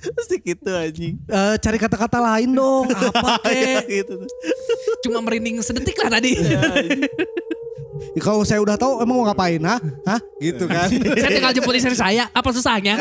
[0.00, 1.14] Pasti gitu anjing.
[1.24, 2.92] Eh, cari kata-kata lain dong.
[3.08, 3.88] Apa kek?
[3.88, 4.20] gitu.
[5.08, 6.36] Cuma merinding sedetik lah tadi.
[6.36, 6.60] Iya,
[8.16, 9.76] Ya, kalau saya udah tahu emang mau ngapain, hah?
[10.08, 10.20] Hah?
[10.40, 10.88] Gitu kan.
[10.88, 12.32] saya tinggal jemput istri saya.
[12.32, 12.96] Apa susahnya?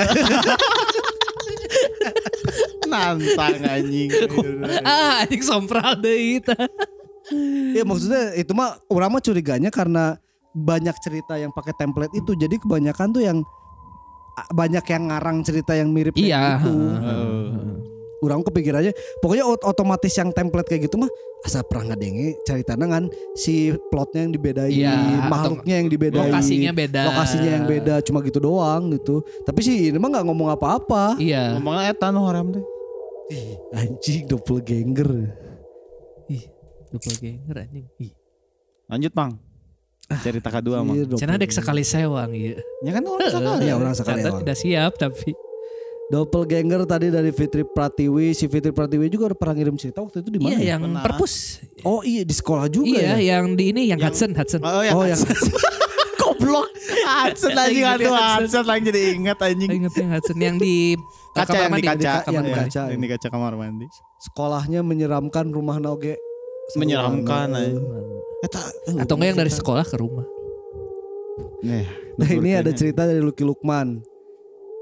[2.84, 4.12] Nantang anjing.
[4.84, 6.52] ah, anjing sompral deh itu.
[7.72, 10.18] Ya maksudnya itu mah orang mah curiganya karena
[10.52, 12.34] banyak cerita yang pakai template itu.
[12.34, 13.40] Jadi kebanyakan tuh yang
[14.50, 16.58] banyak yang ngarang cerita yang mirip Iya.
[16.58, 17.78] Heeh.
[18.20, 21.08] Orang kepikirannya pokoknya ot- otomatis yang template kayak gitu mah
[21.40, 27.02] asa pernah ngadenge cerita dengan si plotnya yang dibedain, Iya, makhluknya yang dibedain, Lokasinya beda.
[27.08, 29.24] lokasinya yang beda, cuma gitu doang gitu.
[29.48, 31.16] Tapi sih ini mah nggak ngomong apa-apa.
[31.16, 31.56] Iya.
[31.56, 32.64] Ngomongnya eta nu haram teh.
[33.72, 35.32] Anjing doppelganger.
[36.90, 37.86] Ih, doppelganger anjing.
[38.00, 38.12] Ih.
[38.88, 39.34] Lanjut, Mang.
[40.20, 40.98] Cerita kedua, Mang.
[40.98, 42.58] Iya, Cenah dek sekali sewang iya.
[42.82, 43.62] Ya kan orang sekali.
[43.62, 44.42] Iya, orang sekali emang.
[44.42, 45.32] udah siap tapi
[46.10, 50.30] Doppelganger tadi dari Fitri Pratiwi, si Fitri Pratiwi juga udah pernah ngirim cerita waktu itu
[50.32, 50.50] di mana?
[50.50, 50.66] Iya ya?
[50.74, 51.04] yang Benar.
[51.06, 51.62] perpus.
[51.86, 53.38] Oh iya di sekolah juga Iya, ya.
[53.38, 54.58] yang di ini yang, Hudson, Hudson.
[54.60, 54.98] Oh, ya.
[54.98, 55.22] Oh yang
[56.20, 56.66] goblok.
[57.06, 58.26] Hudson ya, atuh Hudson.
[58.42, 59.70] Hudson lagi jadi ingat anjing.
[59.70, 60.98] Ingat yang Hudson yang di
[61.30, 61.86] Kaca kamar yang di mandi.
[61.86, 62.58] kaca, Yang kamar di mandi.
[62.66, 62.82] kaca.
[62.90, 63.86] Yang di kaca kamar mandi.
[64.20, 66.18] sekolahnya menyeramkan rumah Noge.
[66.76, 67.78] Menyeramkan Seru anjing.
[67.78, 68.08] banget.
[68.40, 68.60] Eta
[69.00, 70.26] Atau enggak yang dari sekolah ke rumah.
[71.60, 74.04] Nih, Nah ini ada cerita dari Lucky Lukman.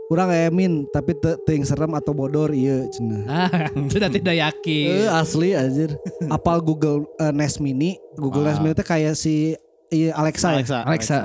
[0.08, 3.24] Kurang emin tapi te- ting serem atau bodor iya cenah.
[3.28, 3.50] Ah,
[3.92, 5.04] sudah tidak yakin.
[5.04, 5.92] Eh asli anjir.
[6.32, 8.00] Apal Google eh, Nest Mini.
[8.16, 8.54] Google Ah.
[8.54, 9.54] Nest Mini itu kayak si
[9.90, 10.56] iya, Alexa, ya?
[10.56, 10.78] Alexa.
[10.82, 11.18] Alexa.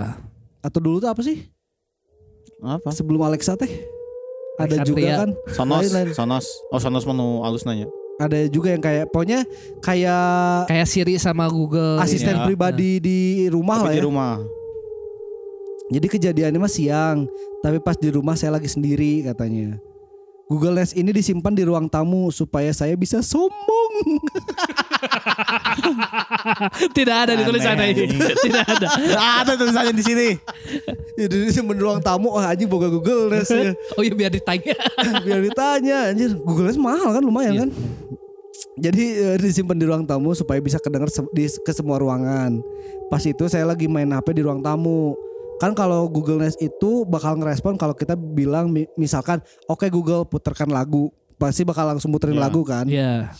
[0.61, 1.46] Atau dulu tuh apa sih?
[2.61, 2.90] Apa?
[2.90, 3.70] Sebelum Alexa teh.
[4.55, 5.14] Ada Alexa juga Pria.
[5.16, 5.31] kan.
[5.48, 6.09] Sonos, Lain-lain.
[6.12, 6.46] Sonos.
[6.68, 7.87] Oh, Sonos menu alus nanya.
[8.22, 9.42] Ada juga yang kayak pokoknya
[9.80, 11.98] kayak Kayak Siri sama Google.
[11.98, 12.44] asisten ya.
[12.44, 14.06] pribadi di rumah lah Tapi di ya.
[14.06, 14.32] rumah.
[15.92, 17.28] Jadi kejadiannya mah siang,
[17.61, 19.76] tapi pas di rumah saya lagi sendiri katanya.
[20.46, 23.92] Google Nest ini disimpan di ruang tamu supaya saya bisa sombong.
[26.96, 28.04] tidak ada di tulisan Aneh, ini.
[28.44, 28.87] tidak ada.
[29.16, 30.28] Ah, ada tulisannya di sini.
[31.16, 33.72] Jadi disimpan di ruang tamu, ah anjing boga Google Nest ya.
[33.96, 34.72] Oh iya biar ditanya.
[35.24, 37.68] Biar ditanya, anjir Google Nest mahal kan lumayan kan.
[38.74, 42.64] Jadi eh, disimpan di ruang tamu supaya bisa kedengar di, ke semua ruangan.
[43.06, 45.12] Pas itu saya lagi main HP di ruang tamu.
[45.61, 50.66] Kan kalau Google Nest itu bakal ngerespon kalau kita bilang mi- misalkan, oke Google putarkan
[50.66, 52.42] lagu, pasti bakal langsung muterin Iya.
[52.42, 52.87] lagu kan.
[52.88, 53.30] Iya.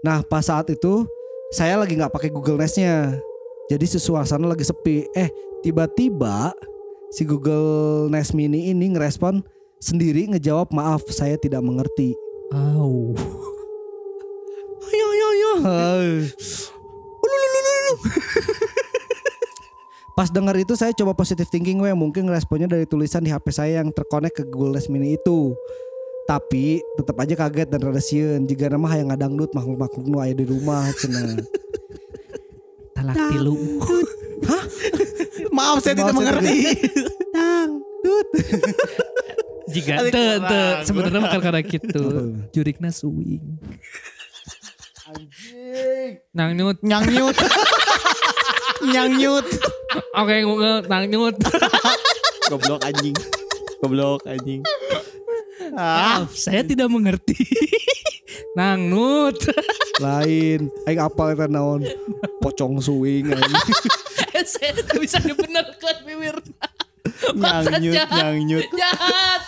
[0.00, 1.02] Nah pas saat itu
[1.50, 3.18] saya lagi nggak pakai Google Nest-nya.
[3.66, 5.04] Jadi suasana lagi sepi.
[5.12, 5.28] Eh
[5.60, 6.54] tiba-tiba
[7.10, 9.42] si Google Nest Mini ini ngerespon
[9.78, 12.14] sendiri ngejawab maaf saya tidak mengerti.
[12.54, 13.12] Au.
[14.88, 15.52] Ayo ayo ayo.
[15.64, 16.12] Hai.
[20.18, 23.78] Pas dengar itu saya coba positive thinking we mungkin responnya dari tulisan di HP saya
[23.78, 25.54] yang terkonek ke Google Nest Mini itu.
[26.26, 30.42] Tapi tetap aja kaget dan rada sieun jika nama hayang ngadangdut makhluk-makhluk nu aya di
[30.42, 31.38] rumah cenah.
[32.98, 33.78] Talak tilu.
[35.56, 36.56] Maaf saya tidak saya mengerti.
[37.30, 38.28] Dangdut.
[39.70, 42.02] Jika te te sebenarnya bukan karena gitu.
[42.50, 42.90] Jurikna
[45.08, 46.20] swing.
[46.36, 46.76] Nang nyut.
[46.84, 47.36] Nyang nyut.
[48.92, 49.46] Nyang nyut.
[50.14, 51.36] Oke, nge nang nyut.
[52.52, 53.16] Goblok anjing.
[53.80, 54.60] Goblok anjing.
[55.78, 57.36] Ah, Maaf, saya tidak mengerti.
[58.58, 59.36] nang nut.
[60.02, 61.84] Lain, aing apal eta naon?
[62.44, 63.64] Pocong swing anjing.
[64.44, 66.36] saya tidak bisa dibenarkan bibir.
[67.34, 68.66] nyang nyut, nyang nyut.
[68.76, 69.42] Jahat.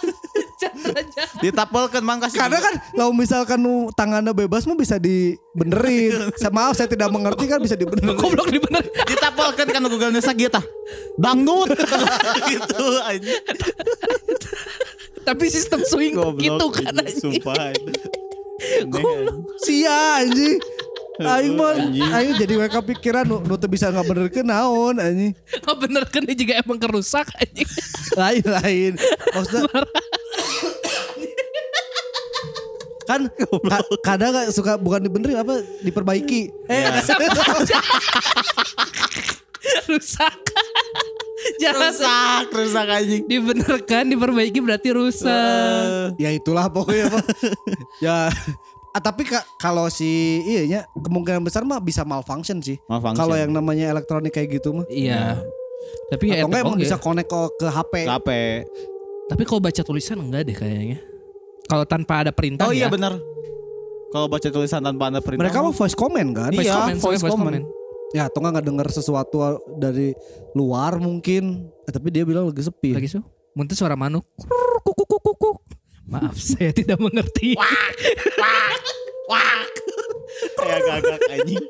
[0.80, 1.40] Chandra jahat.
[1.44, 2.38] Ditapelkeun mang kasih.
[2.40, 6.12] Karena kan kalau misalkan nu tangannya bebas mah bisa dibenerin.
[6.40, 8.16] Saya maaf saya tidak mengerti kan bisa dibenerin.
[8.16, 8.82] Goblok dibener.
[9.06, 10.64] ditapelkeun kan Google Nesa gitu tah.
[11.20, 11.68] Dangdut.
[12.50, 13.40] gitu anjing.
[15.20, 17.20] Tapi sistem swing Goblok gitu kan anjing, anjing.
[17.20, 17.56] Sumpah.
[17.60, 19.06] anjing.
[19.60, 20.58] Sia anjing.
[21.20, 21.76] Aing mah
[22.16, 25.36] aing jadi we kepikiran nu, nu teu bisa ngabenerkeun naon anjing.
[25.76, 27.68] Bener dia juga emang kerusak anjing.
[28.16, 28.92] Lain lain.
[29.36, 29.68] Maksudnya
[33.02, 33.50] kan ka-
[34.06, 36.46] kadang gak suka bukan dibenerin apa diperbaiki.
[36.66, 36.80] Eh
[39.88, 40.34] rusak.
[41.56, 43.22] Jangan Rusak, rusak anjing.
[43.24, 46.14] dibenarkan, diperbaiki berarti rusak.
[46.16, 47.24] ya itulah pokoknya Pak.
[48.04, 48.28] ya
[48.90, 50.06] ah, tapi ka- kalau si
[50.42, 52.76] iya nya kemungkinan besar mah bisa malfunction sih.
[52.86, 53.18] Malfunction.
[53.18, 54.86] Kalau yang namanya elektronik kayak gitu mah.
[54.86, 55.40] Iya.
[56.08, 56.82] Tapi ya Atau enggak emang oke.
[56.82, 57.92] bisa connect ke, ke HP.
[58.04, 58.28] KP.
[59.30, 60.98] Tapi kalau baca tulisan enggak deh kayaknya.
[61.64, 62.90] Kalau tanpa ada perintah Oh iya ya.
[62.90, 63.14] benar.
[64.10, 65.46] Kalau baca tulisan tanpa ada perintah.
[65.46, 66.50] Mereka mah voice comment kan?
[66.50, 67.62] Voice Iya, comment, voice voice comment.
[67.62, 67.66] comment.
[68.10, 69.38] Ya atau enggak denger sesuatu
[69.78, 70.10] dari
[70.52, 71.70] luar mungkin.
[71.86, 72.90] Eh, tapi dia bilang lagi sepi.
[72.90, 73.22] Lagi so.
[73.54, 74.26] Muntah suara manuk.
[74.82, 75.58] Kuk, kuk, kuk, kuk.
[76.10, 77.54] Maaf, saya tidak mengerti.
[79.30, 79.62] Wah.
[80.58, 81.64] Kayak gagak anjing.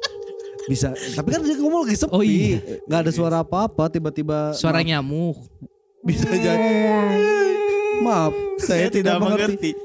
[0.64, 0.96] Bisa.
[0.96, 2.12] Tapi kan dia ngomong lagi sepi.
[2.14, 2.56] Oh iya.
[2.88, 5.36] Nggak ada suara apa-apa tiba-tiba Suara nyamuk.
[6.04, 6.72] Bisa jadi.
[8.00, 9.76] Maaf, saya, tidak, mengerti.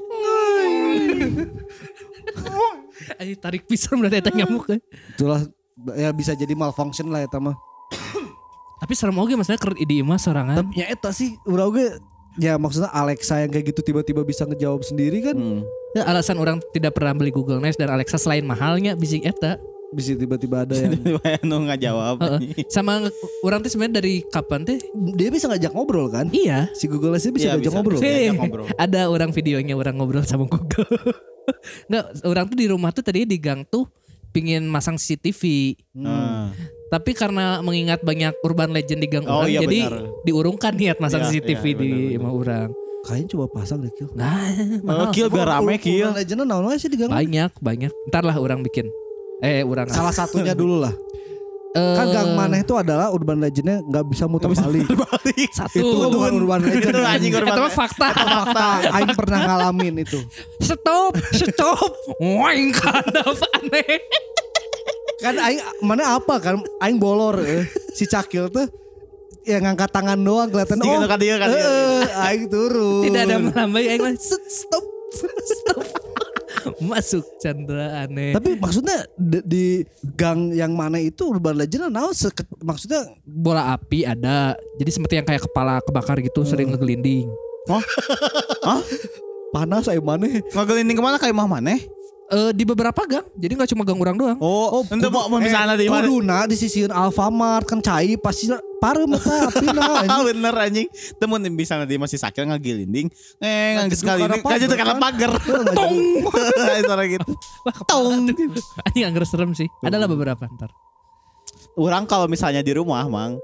[3.19, 4.79] Ayo tarik pisang berarti eta nyamuk kan.
[5.15, 5.41] Itulah
[5.93, 7.55] ya bisa jadi malfunction lah ya mah.
[8.81, 10.55] Tapi serem oge maksudnya ker di imah sorangan.
[10.63, 11.95] Tapi ya eta sih urang ge
[12.35, 15.61] ya maksudnya Alexa yang kayak gitu tiba-tiba bisa ngejawab sendiri kan Hmm.
[15.95, 19.55] Ya, alasan orang tidak pernah beli Google Nest dan Alexa selain mahalnya bisik eta.
[19.95, 20.93] Bisa tiba-tiba ada yang
[21.41, 22.19] Nu nggak jawab.
[22.67, 23.07] Sama
[23.41, 24.77] orang tuh sebenarnya dari kapan teh?
[25.15, 26.67] dia bisa ngajak ngobrol kan Iya.
[26.71, 27.73] si Google Nest bisa Iya, ngajak bisa.
[27.73, 28.05] ngobrol Bisa.
[28.05, 28.65] Diajak ngobrol.
[28.75, 30.83] ada orang videonya orang ngobrol sama Google.
[31.87, 33.85] Enggak, orang tuh di rumah tuh tadi di gang tuh
[34.29, 35.41] pingin masang CCTV.
[35.93, 36.51] Hmm.
[36.85, 39.95] Tapi karena mengingat banyak urban legend di gang Oh, orang, iya, jadi benar.
[40.21, 42.69] diurungkan niat masang Iya, CCTV iya, di benar, rumah orang.
[43.01, 44.33] kayaknya coba pasang deh Kil Nah,
[44.81, 45.11] Oh, mahal.
[45.11, 46.09] kill biar rame kill.
[46.09, 47.91] Urban Legend naon wae sih di gang banyak, banyak.
[48.05, 48.89] Ntar lah orang bikin.
[49.37, 50.93] Eh, orang salah satunya dulu lah
[51.75, 55.49] Eh, kan gang maneh itu adalah urban legendnya nggak bisa muter balik Balik.
[55.51, 55.75] satu.
[55.75, 57.75] itu bukan urban legend Itu anjing urban Itu legend.
[57.75, 58.07] fakta.
[58.15, 60.23] fakta Aing pernah ngalamin itu
[60.63, 61.91] Stop, stop.
[62.15, 63.99] Wing kada aneh.
[65.17, 67.67] kan Aing mana apa kan Aing bolor eh.
[67.91, 68.71] si Cakil tuh
[69.43, 71.51] ya ngangkat tangan doang kelihatan oh kan dia kan
[72.23, 74.15] Aing turun Tidak ada melambai aing.
[74.47, 74.84] Stop.
[76.85, 78.31] Masuk Chandra aneh.
[78.31, 79.65] tapi maksudnya di, di
[80.13, 84.53] gang yang mana itu urban legend naon seket- maksudnya bola api ada.
[84.77, 87.27] Jadi seperti yang kayak kepala kebakar gitu sering ngegelinding.
[89.49, 91.79] panas aing maneh Ngegelinding ke mana kayak mah maneh?
[92.25, 93.25] Eh di beberapa gang.
[93.37, 94.37] Jadi nggak cuma gang orang doang.
[94.41, 96.09] Oh, itu mau mau misalnya di mana?
[96.09, 98.49] Kuduna di sisiun Alfamart kan cai pasti
[98.81, 100.25] parem eta apina anjing.
[100.33, 100.87] bener anjing
[101.21, 103.07] Temen bisa nanti masih sakit ngagilinding
[103.39, 105.31] Eh Nah, nggak sekali ini Kayak itu karena pagar
[105.73, 105.95] Tong.
[106.85, 107.37] Suara gitu tuh.
[108.89, 109.69] Anjing anggar serem sih.
[109.85, 110.73] Adalah beberapa ntar.
[111.77, 113.37] Orang kalau misalnya di rumah mang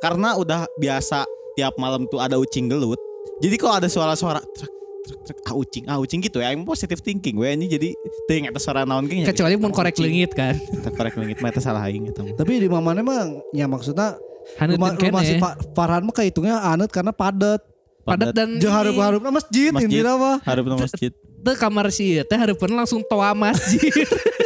[0.00, 1.24] Karena udah biasa
[1.56, 3.00] Tiap malam tuh ada ucing gelut
[3.44, 4.72] Jadi kalau ada suara-suara trek,
[5.46, 7.94] Ah ucing, ah ucing gitu ya Yang positive thinking we ini jadi
[8.26, 10.58] Ting eta suara naon kayaknya Kecuali mun korek leungit kan.
[10.82, 12.34] Korek lengit mah eta salah aing eta mah.
[12.34, 14.18] Tapi di mamane mah ya maksudnya
[14.58, 15.38] rumah, dan rumah si.
[15.38, 17.62] Fa- Farhan mah kahitungnya anet karena padat.
[18.06, 19.90] Padat dan Jeung harup-harup masjid, Masjid.
[19.90, 20.36] intinya mah.
[20.46, 21.10] Hareup na masjid
[21.42, 23.82] Teu kamar si teh hareupeun langsung toa masjid.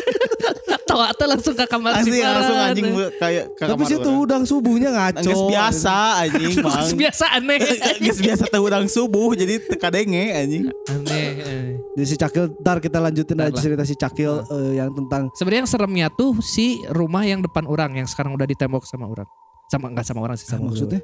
[0.91, 2.71] toa teh langsung ke kamar si Asli langsung Farhan.
[2.73, 4.19] anjing kayak ke Tapi tuh orang.
[4.21, 5.23] udang subuhnya ngaco.
[5.23, 7.59] Geus biasa anjing Geus biasa aneh.
[8.03, 11.29] Geus biasa teh udang subuh jadi teka denge anjing aneh.
[11.39, 11.67] eh.
[11.91, 13.63] Jadi si Cakil, ntar kita lanjutin Ntar aja lah.
[13.63, 17.95] cerita si Cakil eh, yang tentang Sebenarnya yang seremnya tuh si rumah yang depan orang
[17.95, 19.27] yang sekarang udah ditembok sama orang.
[19.67, 20.99] Sama enggak sama orang sih sama Maksudnya?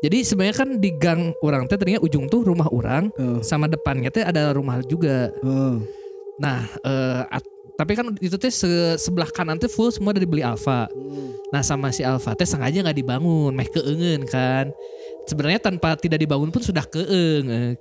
[0.00, 3.40] Jadi sebenarnya kan di gang orang teh tadinya ujung tuh rumah orang Heeh.
[3.40, 5.32] sama depannya teh ada rumah juga.
[5.34, 5.74] Heeh.
[6.36, 6.66] Nah,
[7.30, 10.86] at- tapi kan itu teh se- sebelah kanan teh full semua dari beli Alfa.
[11.50, 14.70] Nah, sama si Alfa teh sengaja nggak dibangun, meh keengen kan.
[15.24, 17.74] Sebenarnya tanpa tidak dibangun pun sudah keeng.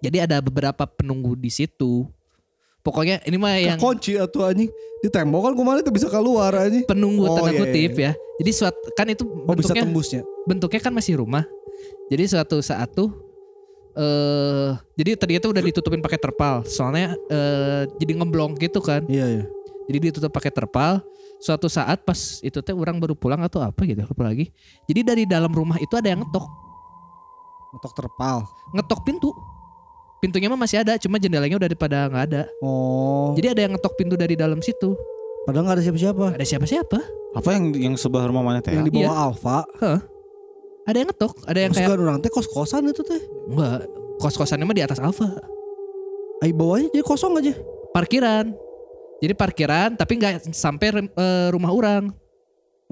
[0.00, 2.04] Jadi ada beberapa penunggu di situ.
[2.84, 4.68] Pokoknya ini mah yang kunci atau anjing
[5.00, 6.84] di tembok kan kemarin tuh bisa keluar anjing.
[6.84, 8.12] penunggu Oh, tanda iya, kutip iya.
[8.12, 8.12] ya.
[8.44, 10.20] Jadi suat kan itu Oh bisa bentuknya tembusnya.
[10.44, 11.48] bentuknya kan masih rumah.
[12.12, 13.08] Jadi suatu saat tuh
[13.94, 16.62] eh jadi tadinya tuh udah ditutupin pakai terpal.
[16.66, 19.06] Soalnya eh jadi ngeblong gitu kan.
[19.06, 19.44] Iya iya.
[19.86, 21.02] Jadi ditutup pakai terpal.
[21.38, 24.48] Suatu saat pas itu teh orang baru pulang atau apa gitu lupa lagi.
[24.88, 26.46] Jadi dari dalam rumah itu ada yang ngetok,
[27.74, 28.36] Ngetok terpal.
[28.72, 29.28] ngetok pintu.
[30.24, 32.42] Pintunya mah masih ada, cuma jendelanya udah pada nggak ada.
[32.64, 33.36] Oh.
[33.36, 34.96] Jadi ada yang ngetok pintu dari dalam situ.
[35.44, 36.26] Padahal nggak ada siapa-siapa.
[36.40, 36.98] Ada siapa-siapa.
[37.36, 38.72] Apa yang yang sebelah rumah mana teh?
[38.72, 39.24] Yang di bawah Iya.
[39.28, 39.58] Alfa.
[40.84, 43.22] Ada yang ngetok, ada yang Terus kayak orang teh kos-kosan itu teh.
[43.48, 43.88] enggak
[44.20, 45.32] kos-kosannya mah di atas Alfa.
[46.44, 47.56] Ai bawahnya jadi kosong aja.
[47.96, 48.52] Parkiran.
[49.24, 52.12] Jadi parkiran tapi nggak sampai eh, rumah orang.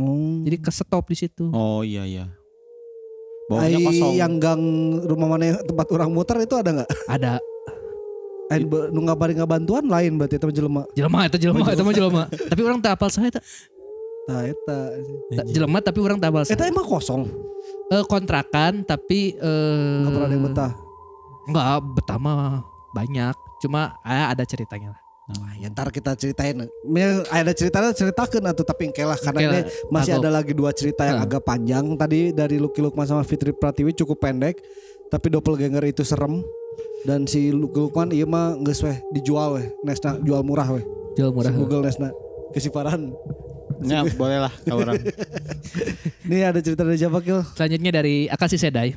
[0.01, 0.41] Hmm.
[0.49, 1.53] Jadi kesetop di situ.
[1.53, 2.25] Oh iya iya.
[3.53, 4.13] Bawahnya kosong.
[4.17, 4.63] yang gang
[5.05, 6.91] rumah mana yang tempat orang muter itu ada nggak?
[7.13, 7.33] Ada
[8.53, 10.83] Ain be- nu ngabari bantuan lain berarti teman jelema.
[10.93, 12.23] jelema itu jelema itu mah jelema.
[12.29, 13.45] tapi orang tak apal saya tak
[14.23, 14.79] Tah eta.
[15.35, 16.43] tak- jelema tapi orang tak apal.
[16.45, 17.27] Eta emang kosong.
[17.91, 20.73] Eh, kontrakan tapi eh Enggak pernah ada yang betah.
[21.43, 22.41] Enggak, betah mah
[22.93, 23.35] banyak.
[23.59, 25.01] Cuma ada ceritanya lah.
[25.33, 26.67] Wah, ya ntar kita ceritain.
[27.31, 31.07] Ada ceritanya ceritakan atau tapi engke lah karena ini lah, masih ada lagi dua cerita
[31.07, 31.29] yang Heeh.
[31.31, 31.85] agak panjang.
[31.95, 34.59] Tadi dari Lucky Lukman sama Fitri Pratiwi cukup pendek,
[35.09, 36.43] tapi doppelganger itu serem.
[37.03, 40.85] Dan si Lucky Lukman iya mah geus weh dijual weh, Nesna jual murah weh.
[41.15, 41.53] Jual Si murah.
[41.55, 42.11] Google Nesna
[42.53, 43.11] kesiparan.
[43.83, 44.95] Ya boleh lah orang.
[46.29, 47.43] Ini ada cerita dari siapa Kil?
[47.59, 48.95] Selanjutnya dari Akasi Sedai.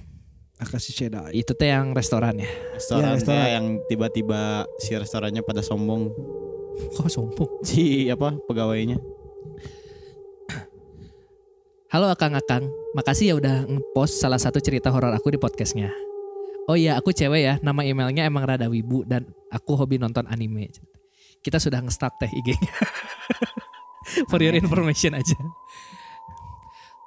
[0.56, 1.34] Akasi Sheda.
[1.36, 2.48] Itu teh yang restoran ya.
[2.72, 3.36] Restoran, Iya, restoran.
[3.36, 4.42] teh yang tiba-tiba
[4.80, 6.14] si restorannya pada sombong.
[6.96, 7.50] Kok sombong?
[7.60, 8.96] Si apa pegawainya?
[11.92, 15.92] Halo Akang-Akang, makasih ya udah ngepost salah satu cerita horor aku di podcastnya.
[16.66, 20.72] Oh iya, aku cewek ya, nama emailnya emang rada wibu dan aku hobi nonton anime.
[21.46, 22.74] Kita sudah nge-start teh IG-nya.
[24.34, 25.38] For your information aja.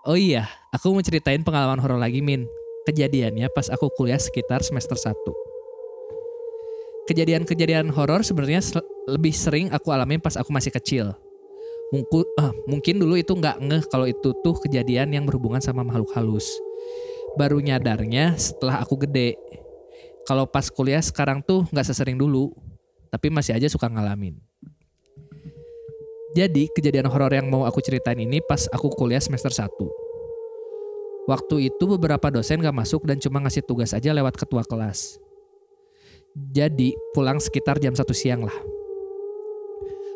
[0.07, 2.46] Oh iya, aku mau ceritain pengalaman horor lagi Min.
[2.87, 5.11] Kejadiannya pas aku kuliah sekitar semester 1.
[7.11, 8.62] Kejadian-kejadian horor sebenarnya
[9.11, 11.18] lebih sering aku alamin pas aku masih kecil.
[11.90, 16.14] Mungkin, ah, mungkin dulu itu nggak ngeh kalau itu tuh kejadian yang berhubungan sama makhluk
[16.14, 16.46] halus.
[17.35, 19.35] Baru nyadarnya setelah aku gede.
[20.29, 22.53] Kalau pas kuliah sekarang tuh nggak sesering dulu,
[23.09, 24.37] tapi masih aja suka ngalamin.
[26.37, 29.68] Jadi kejadian horor yang mau aku ceritain ini pas aku kuliah semester 1.
[31.29, 35.21] Waktu itu beberapa dosen gak masuk dan cuma ngasih tugas aja lewat ketua kelas.
[36.53, 38.55] Jadi pulang sekitar jam 1 siang lah.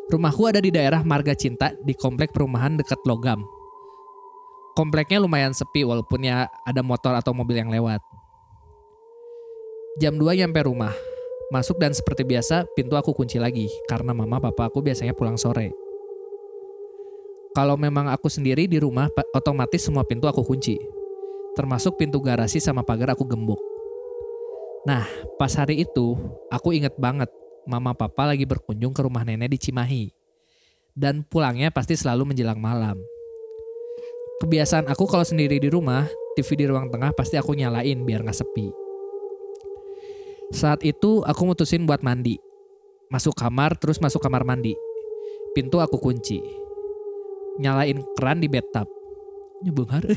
[0.09, 3.41] Rumahku ada di daerah Marga Cinta di komplek perumahan dekat Logam.
[4.73, 8.01] Kompleknya lumayan sepi walaupun ya ada motor atau mobil yang lewat.
[10.01, 10.93] Jam 2 nyampe rumah.
[11.51, 15.73] Masuk dan seperti biasa pintu aku kunci lagi karena mama papa aku biasanya pulang sore.
[17.53, 20.79] Kalau memang aku sendiri di rumah otomatis semua pintu aku kunci.
[21.53, 23.61] Termasuk pintu garasi sama pagar aku gembok.
[24.89, 25.05] Nah,
[25.37, 26.17] pas hari itu
[26.49, 27.29] aku inget banget
[27.69, 30.05] mama papa lagi berkunjung ke rumah nenek di Cimahi.
[30.97, 32.97] Dan pulangnya pasti selalu menjelang malam.
[34.41, 38.37] Kebiasaan aku kalau sendiri di rumah, TV di ruang tengah pasti aku nyalain biar nggak
[38.37, 38.82] sepi.
[40.53, 42.37] Saat itu aku mutusin buat mandi.
[43.09, 44.77] Masuk kamar terus masuk kamar mandi.
[45.57, 46.37] Pintu aku kunci.
[47.57, 48.85] Nyalain keran di bathtub.
[49.65, 50.05] Nyebenghar.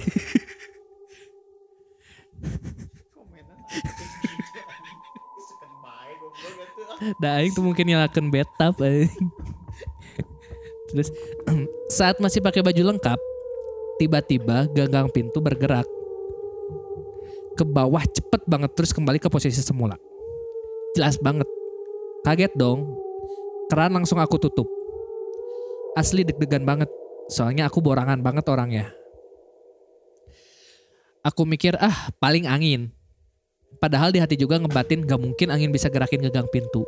[7.20, 8.77] Dah aing tuh mungkin nyalakan bathtub.
[10.92, 11.09] Terus
[11.96, 13.20] saat masih pakai baju lengkap,
[14.01, 15.88] tiba-tiba gagang pintu bergerak
[17.57, 19.96] ke bawah cepet banget terus kembali ke posisi semula.
[20.96, 21.44] Jelas banget.
[22.24, 22.88] Kaget dong.
[23.68, 24.64] Keran langsung aku tutup.
[25.92, 26.88] Asli deg-degan banget.
[27.28, 28.88] Soalnya aku borangan banget orangnya.
[31.20, 32.88] Aku mikir ah paling angin.
[33.76, 36.80] Padahal di hati juga ngebatin gak mungkin angin bisa gerakin gagang pintu.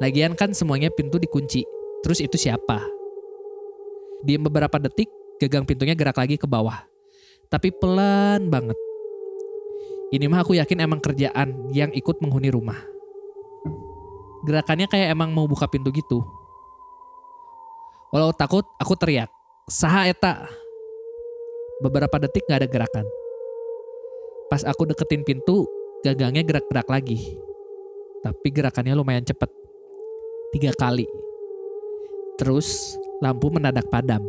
[0.00, 1.60] Lagian kan semuanya pintu dikunci.
[2.00, 2.80] Terus itu siapa?
[4.24, 6.88] Diam beberapa detik, gagang pintunya gerak lagi ke bawah.
[7.52, 8.78] Tapi pelan banget.
[10.14, 12.95] Ini mah aku yakin emang kerjaan yang ikut menghuni rumah.
[14.46, 16.22] Gerakannya kayak emang mau buka pintu gitu.
[18.14, 19.28] Walau takut, aku teriak.
[19.66, 20.46] Saha eta?
[21.80, 23.06] beberapa detik gak ada gerakan.
[24.46, 25.66] Pas aku deketin pintu,
[26.06, 27.36] gagangnya gerak-gerak lagi.
[28.22, 29.50] Tapi gerakannya lumayan cepet.
[30.54, 31.04] Tiga kali.
[32.40, 34.22] Terus lampu mendadak padam.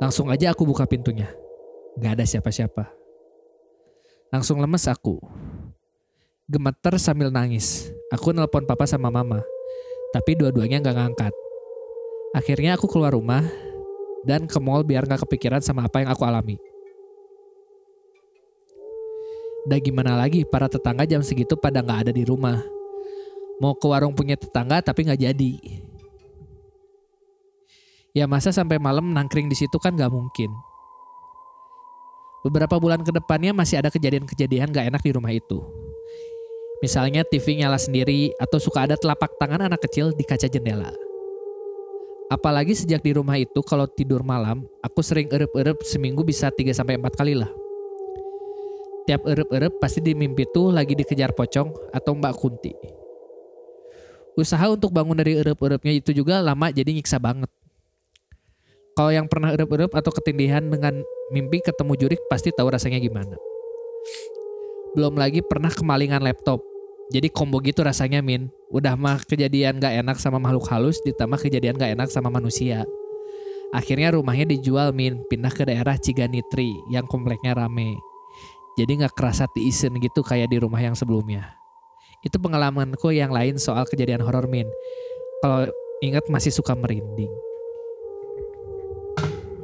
[0.00, 1.30] Langsung aja aku buka pintunya.
[1.96, 2.92] Gak ada siapa-siapa.
[4.32, 5.16] Langsung lemes aku.
[6.46, 7.90] Gemeter sambil nangis.
[8.14, 9.42] Aku nelpon papa sama mama.
[10.14, 11.34] Tapi dua-duanya gak ngangkat.
[12.38, 13.42] Akhirnya aku keluar rumah
[14.22, 16.54] dan ke mall biar gak kepikiran sama apa yang aku alami.
[19.66, 22.62] Dan gimana lagi, para tetangga jam segitu pada gak ada di rumah.
[23.58, 25.82] Mau ke warung punya tetangga tapi gak jadi.
[28.14, 30.54] Ya masa sampai malam nangkring di situ kan gak mungkin.
[32.46, 35.85] Beberapa bulan ke depannya masih ada kejadian-kejadian gak enak di rumah itu.
[36.84, 40.92] Misalnya TV nyala sendiri atau suka ada telapak tangan anak kecil di kaca jendela.
[42.26, 46.98] Apalagi sejak di rumah itu kalau tidur malam, aku sering erup-erup seminggu bisa 3 sampai
[46.98, 47.48] 4 kali lah.
[49.06, 52.74] Tiap erup-erup pasti di mimpi tuh lagi dikejar pocong atau Mbak Kunti.
[54.36, 57.48] Usaha untuk bangun dari erup-erupnya itu juga lama jadi nyiksa banget.
[58.98, 61.00] Kalau yang pernah erup-erup atau ketindihan dengan
[61.30, 63.38] mimpi ketemu jurik pasti tahu rasanya gimana.
[64.94, 66.62] Belum lagi pernah kemalingan laptop.
[67.10, 68.50] Jadi combo gitu rasanya Min.
[68.70, 72.82] Udah mah kejadian gak enak sama makhluk halus ditambah kejadian gak enak sama manusia.
[73.74, 77.98] Akhirnya rumahnya dijual Min, pindah ke daerah Ciganitri yang kompleknya rame.
[78.78, 81.56] Jadi gak kerasa tiisen gitu kayak di rumah yang sebelumnya.
[82.26, 84.66] Itu pengalamanku yang lain soal kejadian horor Min.
[85.42, 85.70] Kalau
[86.02, 87.30] ingat masih suka merinding.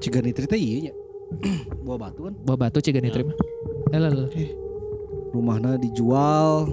[0.03, 0.95] Ciganitri teh iya nya.
[1.87, 2.35] Buah batu kan.
[2.43, 3.37] Bawa batu Ciganitri mah.
[3.93, 4.31] Lalu,
[5.33, 6.68] Rumahna dijual.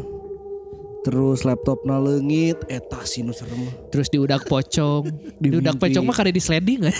[1.07, 3.72] Terus laptopna leungit, eta sih nu serem.
[3.88, 5.07] terus diudak pocong.
[5.41, 5.84] Di diudak mimpi.
[5.88, 6.84] pocong mah kada di sliding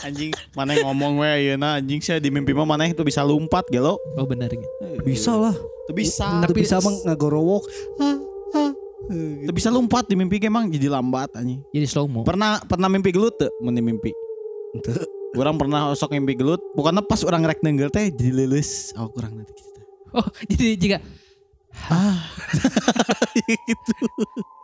[0.00, 3.68] Anjing, mana yang ngomong we ayeuna anjing saya di mimpi mah mana itu bisa lompat
[3.68, 4.00] gelo.
[4.16, 4.66] Oh benar gitu.
[5.04, 5.52] Bisa lah.
[5.86, 6.40] Tuh bisa.
[6.40, 7.62] Tapi bisa mah ngagorowok.
[9.44, 11.60] Tuh bisa lompat di mimpi emang jadi lambat anjing.
[11.70, 12.24] Jadi slow mo.
[12.24, 14.08] Pernah pernah mimpi gelut tuh mun di mimpi.
[15.36, 18.90] Orang pernah sok mimpi gelut, bukannya pas orang rek nenggel teh jadi lulus.
[18.98, 19.79] Oh kurang nanti gitu.
[20.10, 20.98] Oh jadi jika
[23.70, 23.94] gitu.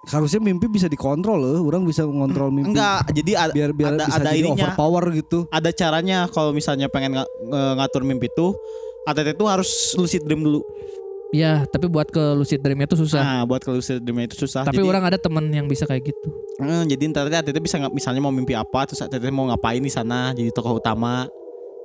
[0.07, 1.59] Harusnya mimpi bisa dikontrol loh.
[1.64, 2.74] Orang bisa mengontrol mimpi.
[2.74, 4.70] Enggak, jadi ada Biar biar ada, bisa ada jadi ininya.
[4.70, 5.38] overpower gitu.
[5.51, 7.30] Ada caranya kalau misalnya pengen nge-
[7.78, 8.55] ngatur mimpi tuh
[9.07, 10.62] ATT tuh harus lucid dream dulu.
[11.34, 13.18] ya tapi buat ke lucid dreamnya tuh susah.
[13.18, 14.62] Nah, buat ke lucid dream itu susah.
[14.62, 16.28] tapi jadi, orang ada temen yang bisa kayak gitu.
[16.62, 19.90] Eh, jadi ntar ATT bisa nggak misalnya mau mimpi apa terus ATT mau ngapain di
[19.90, 21.26] sana jadi tokoh utama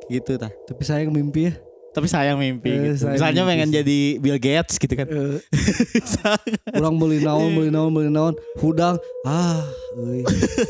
[0.10, 0.54] gitu tah.
[0.70, 1.54] Tapi sayang mimpi ya.
[1.92, 3.04] Tapi sayang mimpi Eh, gitu.
[3.04, 5.08] sayang Misalnya mimpi pengen jadi Bill Gates gitu kan.
[6.78, 8.34] Orang beli naon, beli naon, beli naon.
[8.58, 8.96] Hudang.
[9.22, 9.60] Ah,
[9.94, 10.24] euy.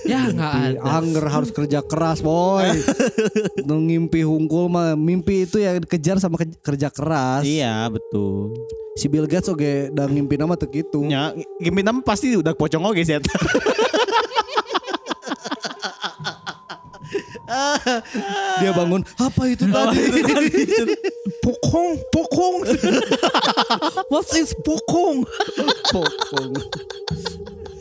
[0.04, 0.82] Ya nggak.
[0.82, 2.66] Anger harus kerja keras, boy.
[3.62, 7.44] Ngimpi hungkul mah mimpi itu ya dikejar sama ke- kerja keras.
[7.44, 8.58] iya, betul.
[8.94, 11.06] Si Bill Gates oge da ngimpi nama teu kitu.
[11.06, 13.16] Ya, mimpi nama pasti udah pocong oke sih.
[18.62, 20.02] Dia bangun, apa itu tadi?
[21.44, 22.56] pokong, pokong.
[24.10, 25.26] What is pokong?
[25.92, 26.54] pokong.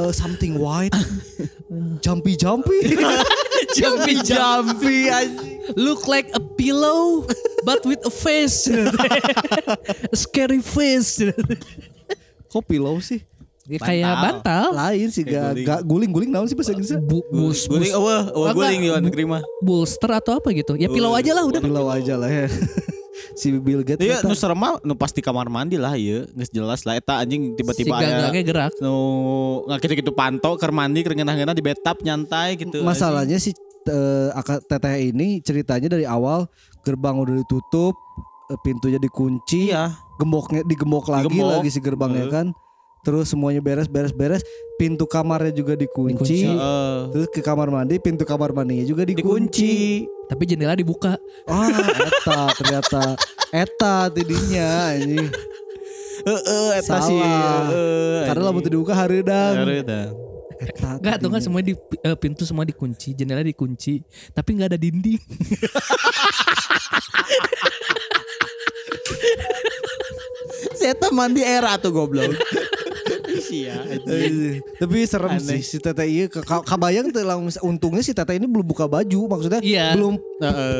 [0.00, 0.96] Uh, something white.
[2.00, 2.96] Jumpy jumpy.
[3.76, 5.60] Jumpy anjing.
[5.76, 7.28] Look like a pillow
[7.64, 8.66] but with a face.
[10.12, 11.20] a scary face.
[12.50, 13.22] Kok pillow sih?
[13.70, 14.66] Ya, kayak bantal.
[14.72, 15.64] Lain sih gak, guling.
[15.64, 16.98] gak guling guling naon sih bahasa Inggrisnya?
[16.98, 18.54] Bu, bus, Guling, bus, oh, oh, Apa?
[18.56, 19.42] guling di negeri mah.
[19.60, 20.74] bolster atau apa gitu.
[20.74, 21.60] Ya pillow aja lah udah.
[21.60, 22.46] Pillow aja lah ya.
[23.36, 24.00] si Bill Gates.
[24.00, 27.20] Iya, nu serem mah nu pas di kamar mandi lah ya, geus jelas lah eta
[27.20, 28.72] anjing Si tiba-tiba aya gagangnya gerak.
[28.80, 28.94] nu
[29.64, 32.80] nggak gitu-gitu pantau keur mandi keur ngeunah-ngeunah di bathtub nyantai gitu.
[32.80, 33.52] Masalahnya si
[33.82, 36.48] eh, akak teteh ini ceritanya dari awal
[36.80, 37.92] gerbang udah ditutup,
[38.46, 39.92] eh, pintunya dikunci, Iya.
[40.16, 41.50] gemboknya digembok lagi Digembok.
[41.56, 42.34] lagi si gerbangnya Heeh.
[42.34, 42.46] kan.
[43.00, 44.44] Terus semuanya beres beres beres,
[44.76, 46.20] pintu kamarnya juga dikunci.
[46.20, 46.52] Dikunci.
[46.52, 46.96] Heeh.
[47.16, 50.04] Terus ke kamar mandi, pintu kamar mandinya juga dikunci.
[50.04, 50.28] dikunci.
[50.28, 51.16] Tapi jendela dibuka.
[51.48, 51.68] Ah,
[52.06, 53.02] eta ternyata
[53.50, 55.16] eta tidinya ini.
[56.20, 57.08] Heeh, eta Salah.
[57.08, 57.16] sih.
[57.16, 59.64] heeh, Karena butuh dibuka hareudang.
[59.64, 60.12] Hareudang.
[60.60, 61.72] Eta Enggak tuh kan semua di
[62.04, 64.04] eh, pintu semua dikunci, jendela dikunci,
[64.36, 65.16] tapi nggak ada dinding.
[70.76, 72.32] Si eta mandi era tuh goblok.
[73.50, 73.74] Sia.
[73.76, 74.32] anjing.
[74.32, 75.42] Eh, Tapi serem Aneh.
[75.42, 76.30] sih si Tete iya
[76.62, 79.92] kabayang tuh lang- untungnya si Tete ini belum buka baju maksudnya Iya.
[79.92, 80.14] belum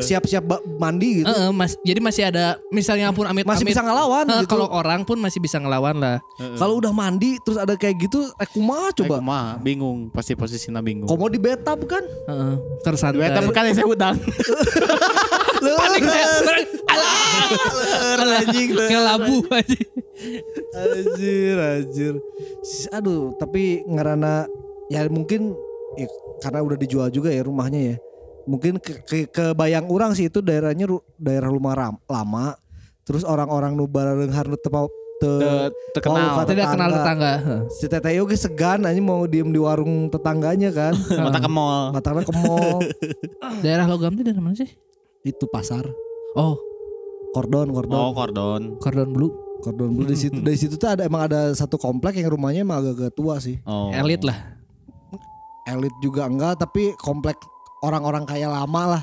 [0.01, 1.29] siap-siap ba- mandi gitu.
[1.29, 4.49] Heeh, mas, jadi masih ada misalnya pun amit Masih amit, bisa ngelawan eh, gitu.
[4.49, 6.17] Kalau orang pun masih bisa ngelawan lah.
[6.55, 9.09] Kalau udah mandi terus ada kayak gitu eh kumaha coba.
[9.11, 11.05] Coba mah bingung pasti posisinya bingung.
[11.05, 12.01] Komo di betap kan?
[12.01, 13.21] Heeh, tersantai.
[13.21, 14.17] Beta kan yang saya udang.
[15.61, 16.27] Panik saya.
[18.41, 19.79] Anjing Kayak labu aja.
[20.73, 22.15] Anjir, anjir.
[22.91, 24.47] Aduh, tapi ngarana
[24.87, 25.55] ya mungkin
[25.95, 26.07] ya,
[26.39, 27.97] karena udah dijual juga ya rumahnya ya.
[28.45, 32.57] Mungkin ke, ke, kebayang orang sih itu daerahnya ru- daerah rumah ram, lama.
[33.05, 34.87] Terus orang-orang nu bareng harus tepa
[35.19, 36.27] te, Te- terkenal.
[36.35, 37.33] Wow, Tidak kenal tetangga.
[37.71, 40.95] Si teteh oge segan aja mau diem di warung tetangganya kan.
[41.27, 41.93] Mata ke mall.
[41.93, 42.79] Matanya ke mall.
[43.65, 44.71] Daerah logam itu dari mana sih?
[45.21, 45.85] itu pasar.
[46.33, 46.57] Oh,
[47.31, 47.93] Kordon, kordon.
[47.93, 48.81] Oh, kordon.
[48.81, 49.29] Cordon Blue.
[49.61, 50.41] Kordon dulu di situ.
[50.41, 53.61] Dari situ tuh ada emang ada satu komplek yang rumahnya emang agak-agak tua sih.
[53.65, 53.93] Oh.
[53.93, 54.37] Elit lah.
[55.69, 57.39] elit juga enggak tapi komplek
[57.85, 59.03] orang-orang kaya lama lah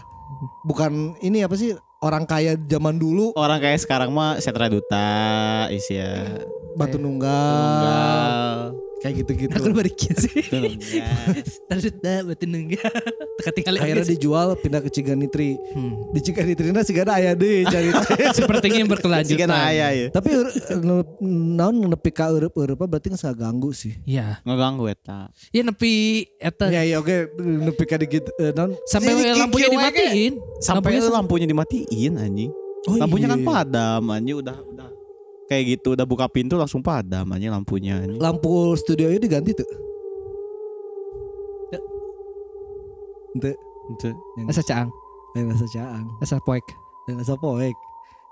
[0.67, 1.71] bukan ini apa sih
[2.03, 5.07] orang kaya zaman dulu Orang kayak sekarang mah Setra Duta,
[5.71, 6.43] Isya.
[6.75, 8.53] batu nunggal, Tunggal.
[8.97, 10.41] Kayak gitu-gitu Aku balikin sih.
[11.69, 12.81] Terus dah batu nunggal.
[13.37, 16.09] Teka tinggal akhirnya dijual pindah ke Ciganitri Hmm.
[16.09, 17.93] di Ciganitri nah sih ada ayah deh cari
[18.37, 19.45] Sepertinya yang berkelanjutan.
[19.45, 20.07] na aya ya.
[20.09, 20.33] tapi
[21.21, 24.41] naon nepi ka eueup berarti nggak ganggu sih Iya.
[24.41, 25.29] Ngeganggu eta.
[25.53, 25.93] Ya nepi
[26.41, 30.33] eta ya ya oke nepi ka dikit eh, naon sampai lampunya dimatiin.
[30.57, 32.51] Sampai Lampunya dimatiin anjing.
[32.87, 33.33] Oh, lampunya iya.
[33.35, 34.87] kan padam anjing udah udah
[35.47, 38.17] kayak gitu udah buka pintu langsung padam anjing lampunya anjing.
[38.17, 39.69] lampu studio ini diganti tuh
[43.29, 43.53] Ente,
[43.87, 44.09] Itu.
[44.43, 44.89] Asa caang,
[45.31, 46.65] lain asa caang, asa poek.
[47.05, 47.75] lain asa poek.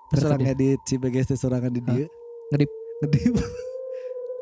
[0.10, 2.10] Terus Terus orang dia- edit si BGST sorangan di dia.
[2.50, 3.34] Ngedip Ngedip.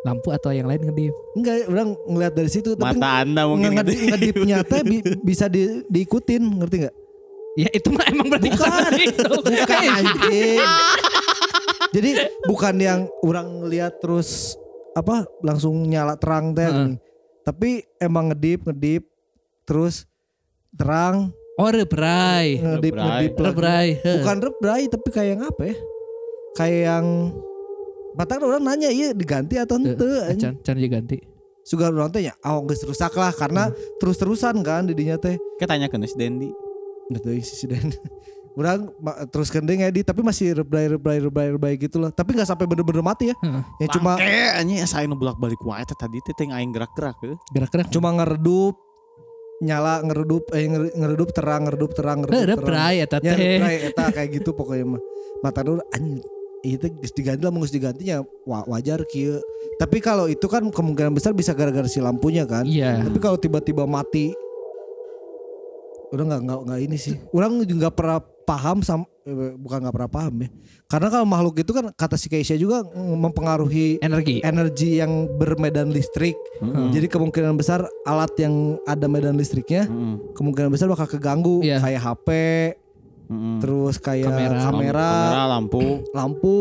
[0.04, 1.12] lampu atau yang lain ngedip.
[1.34, 3.96] Enggak, orang ngeliat dari situ tapi Mata Anda mungkin nge- gede.
[4.06, 6.96] ngedipnya teh bi- bisa di, diikutin, ngerti nggak?
[7.56, 8.92] Ya itu mah emang berarti Bukan.
[9.00, 9.24] itu.
[9.30, 10.64] Bukan anjing.
[11.94, 12.10] Jadi
[12.50, 14.58] bukan yang orang ngeliat terus
[14.98, 16.98] apa langsung nyala terang teh gini.
[17.44, 19.04] Tapi emang ngedip, ngedip
[19.68, 20.08] terus
[20.74, 22.58] terang, Oh rebrai.
[22.58, 23.06] ngedip, Rebrai.
[23.06, 23.46] ngedip lagi.
[23.54, 23.88] Rebrai.
[24.02, 25.76] Bukan rebrai tapi kayak yang apa ya?
[26.58, 27.06] Kayak yang
[28.14, 30.54] Batak orang nanya iya diganti atau Teu, ente anjing.
[30.62, 31.18] Can can diganti.
[31.66, 35.34] Suga orang teh ya, oh geus rusak lah karena terus-terusan kan didinya teh.
[35.58, 36.50] Kayak tanya ke si Dendi.
[37.10, 37.89] Gitu sisi dan
[38.54, 38.93] Orang
[39.28, 42.10] terus kendeng edit tapi masih rebray rebray rebray rebray gitu lah.
[42.10, 43.36] Tapi nggak sampai bener-bener mati ya.
[43.36, 43.64] Heeh.
[43.80, 44.14] Ya cuma
[44.54, 47.34] anjing saya nu bolak-balik wae tadi teh teh aing gerak-gerak eh.
[47.51, 47.89] Gerak-gerak.
[47.89, 48.78] cuma ngeredup
[49.60, 52.62] nyala ngeredup eh ngere- ngeredup terang ngeredup terang ngeredup terang.
[52.62, 53.58] Rebrai eta Ya teh.
[53.58, 55.01] rebray eta kayak gitu pokoknya mah.
[55.39, 56.22] Mata dulu anjing
[56.64, 59.41] itu geus diganti lah mau geus digantinya wa- wajar kieu.
[59.76, 62.64] Tapi kalau itu kan kemungkinan besar bisa gara-gara si lampunya kan.
[62.64, 63.01] Iya.
[63.01, 64.30] Tapi kalau tiba-tiba mati
[66.10, 67.16] udah nggak nggak nggak ini sih.
[67.32, 70.50] Orang juga nggak pernah paham sama eh, bukan nggak pernah paham ya.
[70.86, 74.39] Karena kalau makhluk itu kan kata si Keisha juga mm, mempengaruhi Energi.
[74.39, 76.36] energi yang bermedan listrik.
[76.62, 80.16] Jadi kemungkinan besar alat yang ada medan listriknya Heeh.
[80.34, 81.80] kemungkinan besar bakal keganggu Iya.
[81.80, 82.28] kayak HP,
[83.26, 83.58] Heeh.
[83.58, 84.60] terus kayak Kamera.
[84.62, 85.82] kamera, kamera lampu.
[86.14, 86.56] lampu,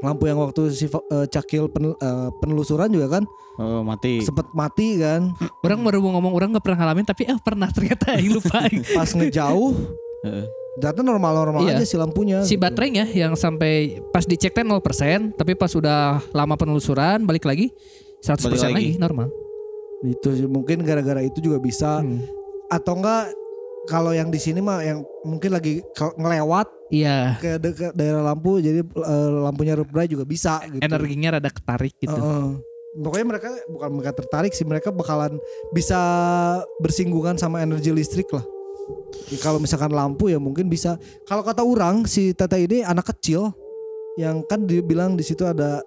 [0.00, 3.24] lampu yang waktu si eh, cakil pen- eh, penelusuran juga kan
[3.56, 4.24] Oh, mati.
[4.24, 8.14] sempet mati kan Orang baru mau ngomong orang nggak pernah ngalamin tapi eh pernah ternyata
[8.14, 8.64] yang lupa.
[8.70, 9.72] pas ngejauh
[10.22, 10.44] Heeh.
[10.72, 11.76] Ternyata normal-normal Iya.
[11.76, 12.38] aja si lampunya.
[12.40, 12.62] si gitu.
[12.62, 17.74] baterainya yang sampai pas dicek teh 0% tapi pas udah lama penelusuran balik lagi
[18.20, 18.74] 100% Balik lagi.
[18.74, 18.90] lagi.
[18.96, 19.28] normal.
[20.02, 22.22] Itu mungkin gara-gara itu juga bisa Hmm.
[22.66, 23.34] atau enggak
[23.82, 25.80] kalau yang di sini mah yang mungkin lagi
[26.14, 30.80] ngelewat Iya, ke, de- ke daerah lampu jadi eh, lampunya rebray juga bisa gitu.
[30.80, 32.12] energinya rada ketarik gitu.
[32.12, 32.48] Heeh.
[32.92, 35.38] Pokoknya mereka bukan mereka tertarik sih mereka bakalan
[35.70, 35.98] bisa
[36.78, 38.42] bersinggungan sama energi listrik lah.
[39.28, 40.98] Ya, kalau misalkan lampu ya mungkin bisa.
[41.24, 43.54] Kalau kata orang si Tata ini anak kecil
[44.16, 45.80] yang kan dia bilang di situ ada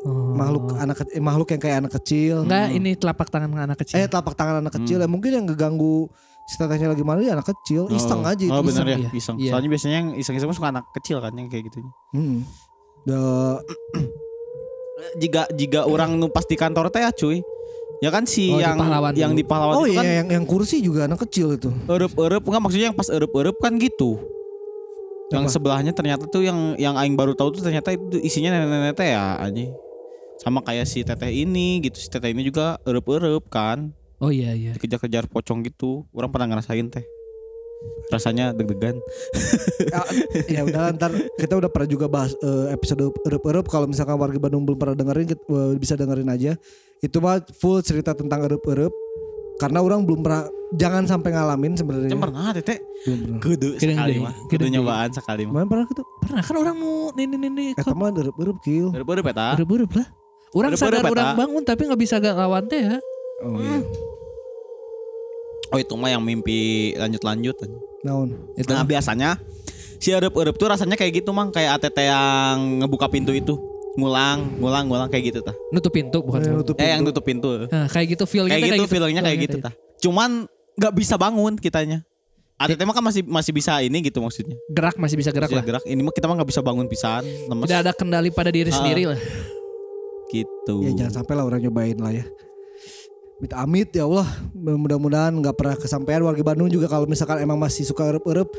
[0.00, 0.32] Oh.
[0.32, 2.48] makhluk anak ke- eh, makhluk yang kayak anak kecil.
[2.48, 4.00] Enggak, ini telapak tangan anak kecil.
[4.00, 6.08] Eh telapak tangan anak kecil ya mungkin yang ngeganggu
[6.48, 8.30] si tetehnya lagi mana ya anak kecil iseng oh.
[8.32, 9.10] aja Oh, itu bener ya, Iya.
[9.12, 9.36] iseng.
[9.36, 9.52] Iya.
[9.52, 11.84] Soalnya biasanya yang iseng-iseng suka anak kecil kan yang kayak gitu.
[12.16, 12.48] Hmm.
[15.16, 17.40] Jika jika orang nu pas di kantor teh ya cuy.
[18.00, 19.40] Ya kan si Oh, di yang pahlawan yang dulu.
[19.40, 22.62] di pahlawan oh itu iya kan yang yang kursi juga anak kecil itu Eueup-eueup enggak
[22.64, 24.16] maksudnya yang pas eueup-eueup kan gitu.
[25.30, 25.52] Yang Apa?
[25.52, 29.36] sebelahnya ternyata tuh yang yang aing baru tahu tuh ternyata itu isinya nenek-nenek teh ya
[29.38, 29.70] anjing.
[30.40, 32.00] Sama kayak si teteh ini gitu.
[32.00, 33.92] Si teteh ini juga eueup-eueup kan.
[34.18, 34.72] Oh iya iya.
[34.72, 36.08] Dikejar-kejar pocong gitu.
[36.10, 37.04] Orang pernah ngerasain teh.
[38.10, 38.98] Rasanya deg-degan.
[39.86, 40.00] Ya,
[40.58, 43.70] ya udah ntar kita udah pernah juga bahas eh, episode erup-erup.
[43.70, 46.52] Kalau misalkan warga Bandung belum pernah dengerin kita, eh, bisa dengerin aja.
[47.00, 48.92] Itu mah full cerita tentang erup-erup.
[49.60, 52.16] Karena orang belum pernah jangan sampai ngalamin sebenarnya.
[52.16, 52.80] Pernah tete?
[53.40, 54.32] Kudu sekali mah.
[54.48, 55.52] kudu nyobaan sekali mah.
[55.60, 56.76] Mana pernah gitu Pernah kan orang
[57.16, 57.68] nih nih nih.
[57.76, 60.06] eta mah erup-erup kill baru peta Berup-berup lah.
[60.50, 61.12] Orang sadar eta.
[61.12, 62.96] orang bangun tapi nggak bisa gak lawan teh ya.
[63.44, 63.78] oh iya
[65.70, 66.58] oh itu mah yang mimpi
[66.94, 67.56] lanjut-lanjut
[68.02, 68.34] naon?
[68.54, 69.38] Itu Nah biasanya
[69.96, 71.50] si erup-erup tuh rasanya kayak gitu mang.
[71.50, 73.54] Kayak ATT yang ngebuka pintu itu.
[73.90, 75.54] Ngulang ngulang ngulang kayak gitu tah.
[75.70, 76.38] Nutup pintu bukan.
[76.40, 77.10] Eh, nutup eh yang pintu.
[77.10, 77.48] tutup pintu.
[77.66, 79.72] Nah, kayak gitu feelnya kayak teh gitu feelingnya kayak gitu tah.
[79.98, 80.46] Cuman
[80.78, 82.06] nggak bisa bangun kitanya.
[82.60, 84.54] ATT mah kan masih masih bisa ini gitu maksudnya.
[84.68, 85.64] Gerak masih bisa gerak Bisa lah.
[85.66, 85.82] gerak.
[85.82, 87.66] Ini mah kita mah nggak bisa bangun pisan lemes.
[87.66, 88.76] Tidak ada kendali pada diri Ah.
[88.76, 89.20] sendiri lah.
[90.28, 90.86] gitu.
[90.86, 92.22] Ya jangan sampai lah orang nyobain lah ya
[93.40, 97.88] Amit amit ya Allah mudah-mudahan nggak pernah kesampaian warga Bandung juga kalau misalkan emang masih
[97.88, 98.52] suka erup-erup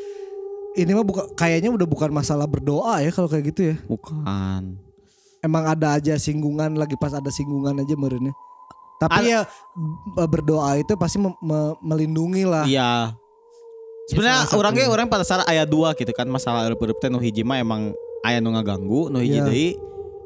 [0.73, 4.81] ini mah buka, kayaknya udah bukan masalah berdoa ya kalau kayak gitu ya bukan
[5.45, 8.33] emang ada aja singgungan lagi pas ada singgungan aja merenya.
[8.97, 9.45] Tapi ya
[10.15, 12.65] berdoa itu pasti me- me- melindungi lah.
[12.65, 13.13] iya
[14.05, 14.61] sebenarnya satu.
[14.61, 17.93] orangnya orang pada salah ayat dua gitu kan masalah erup-erup teh nu hiji mah emang
[18.21, 19.45] aya nu ngaganggu nu hiji Iya.
[19.45, 19.69] deui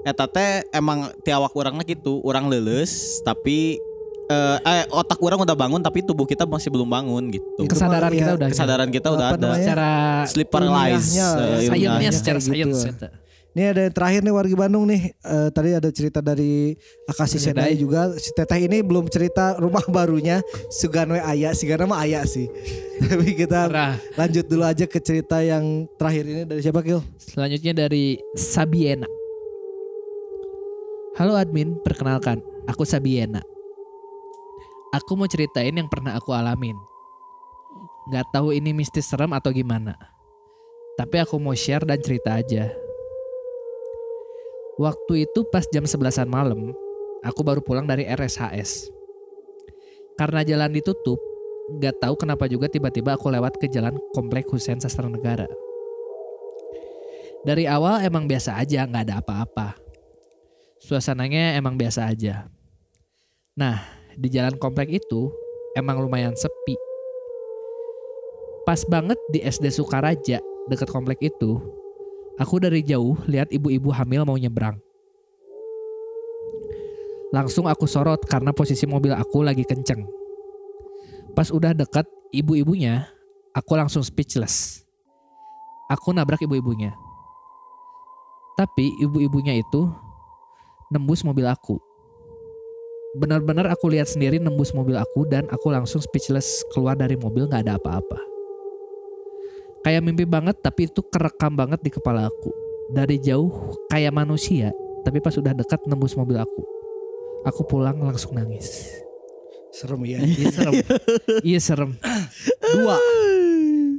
[0.04, 3.80] eta teh emang tiawak orangnya gitu orang leles tapi
[4.26, 8.10] eh, eh, otak orang udah bangun tapi tubuh kita masih belum bangun gitu Itu Kesadaran
[8.10, 9.90] kita ya, udah kesadaran kita udah ada secara
[10.26, 11.30] sleep paralysis ilmiahnya,
[11.62, 12.10] eh, ilmiahnya.
[12.12, 12.96] secara Kayak gitu sains.
[12.96, 13.10] eta.
[13.56, 15.02] Ini ada yang terakhir nih warga Bandung nih.
[15.16, 16.76] Eh, tadi ada cerita dari
[17.08, 17.72] Akasi Sedai.
[17.72, 18.12] Sedai juga.
[18.20, 20.44] Si Teteh ini belum cerita rumah barunya.
[20.68, 21.56] Suganwe Aya.
[21.56, 22.52] Sigana mah Aya sih.
[23.00, 23.96] Tapi kita Parah.
[24.20, 27.00] lanjut dulu aja ke cerita yang terakhir ini dari siapa Kil?
[27.16, 29.08] Selanjutnya dari Sabiena.
[31.16, 33.40] Halo admin, perkenalkan, aku Sabiena.
[34.96, 36.80] Aku mau ceritain yang pernah aku alamin.
[38.16, 40.00] Gak tahu ini mistis serem atau gimana.
[40.96, 42.72] Tapi aku mau share dan cerita aja.
[44.80, 46.72] Waktu itu pas jam 11-an malam,
[47.28, 48.88] aku baru pulang dari RSHS.
[50.16, 51.20] Karena jalan ditutup,
[51.84, 55.48] gak tahu kenapa juga tiba-tiba aku lewat ke jalan Komplek Husein Sastra Negara.
[57.44, 59.78] Dari awal emang biasa aja, nggak ada apa-apa.
[60.82, 62.50] Suasananya emang biasa aja.
[63.54, 65.32] Nah, di jalan komplek itu
[65.76, 66.76] emang lumayan sepi.
[68.66, 70.42] Pas banget di SD Sukaraja
[70.72, 71.62] dekat komplek itu,
[72.42, 74.80] aku dari jauh lihat ibu-ibu hamil mau nyebrang.
[77.36, 80.08] Langsung aku sorot karena posisi mobil aku lagi kenceng.
[81.36, 83.12] Pas udah dekat ibu-ibunya,
[83.52, 84.88] aku langsung speechless.
[85.92, 86.96] Aku nabrak ibu-ibunya.
[88.56, 89.92] Tapi ibu-ibunya itu
[90.90, 91.78] nembus mobil aku.
[93.16, 97.64] Benar-benar aku lihat sendiri nembus mobil aku dan aku langsung speechless keluar dari mobil nggak
[97.64, 98.20] ada apa-apa.
[99.88, 102.52] Kayak mimpi banget tapi itu kerekam banget di kepala aku.
[102.92, 104.76] Dari jauh kayak manusia
[105.08, 106.62] tapi pas udah dekat nembus mobil aku.
[107.48, 109.00] Aku pulang langsung nangis.
[109.72, 110.20] Serem ya.
[110.20, 110.74] Iya serem.
[111.48, 111.92] iya serem.
[112.76, 113.00] dua.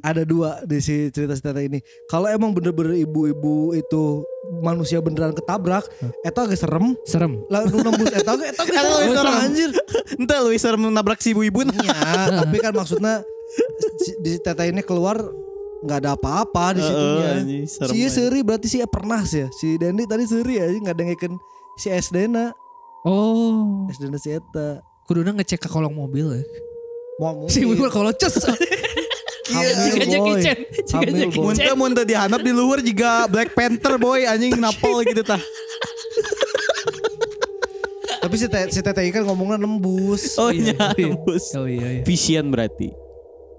[0.07, 1.83] Ada dua di si cerita-cerita ini.
[2.07, 4.23] Kalau emang bener-bener ibu-ibu itu
[4.57, 5.83] manusia beneran ketabrak,
[6.23, 6.95] eta agak serem.
[7.03, 7.43] Serem.
[7.47, 9.35] Lah nu nembus eta ge eta ge Eta serem.
[9.43, 9.71] anjir.
[10.15, 11.67] Ente lu serem nabrak si ibu-ibu.
[11.67, 11.99] Iya,
[12.39, 13.27] tapi kan maksudnya
[13.99, 15.19] si- di teta ini keluar
[15.79, 17.31] nggak ada apa-apa di situnya.
[17.67, 18.11] Serem Si aja.
[18.13, 19.49] seri berarti sih pernah sih ya.
[19.51, 21.35] Si Dendi tadi seri ya, nggak dengerin
[21.75, 22.55] si SD na,
[23.03, 23.87] Oh.
[23.89, 24.79] SD na si eta.
[25.03, 26.43] Kuduna ngecek ke kolong mobil ya.
[27.17, 28.35] Mau Si ibu kalau cus.
[29.47, 30.35] Jika Jackie.
[30.43, 30.59] Chan.
[30.87, 31.39] Jika Jackie.
[31.39, 31.45] Chan.
[31.47, 35.41] Muntah muntah dihanap di luar juga Black Panther boy anjing napol gitu tah.
[38.27, 40.35] Tapi si, te, si tete ini kan ngomongnya nembus.
[40.35, 41.07] Oh iya, iya, iya.
[41.15, 41.55] nembus.
[41.55, 42.03] Oh iya iya.
[42.03, 42.91] Vision berarti.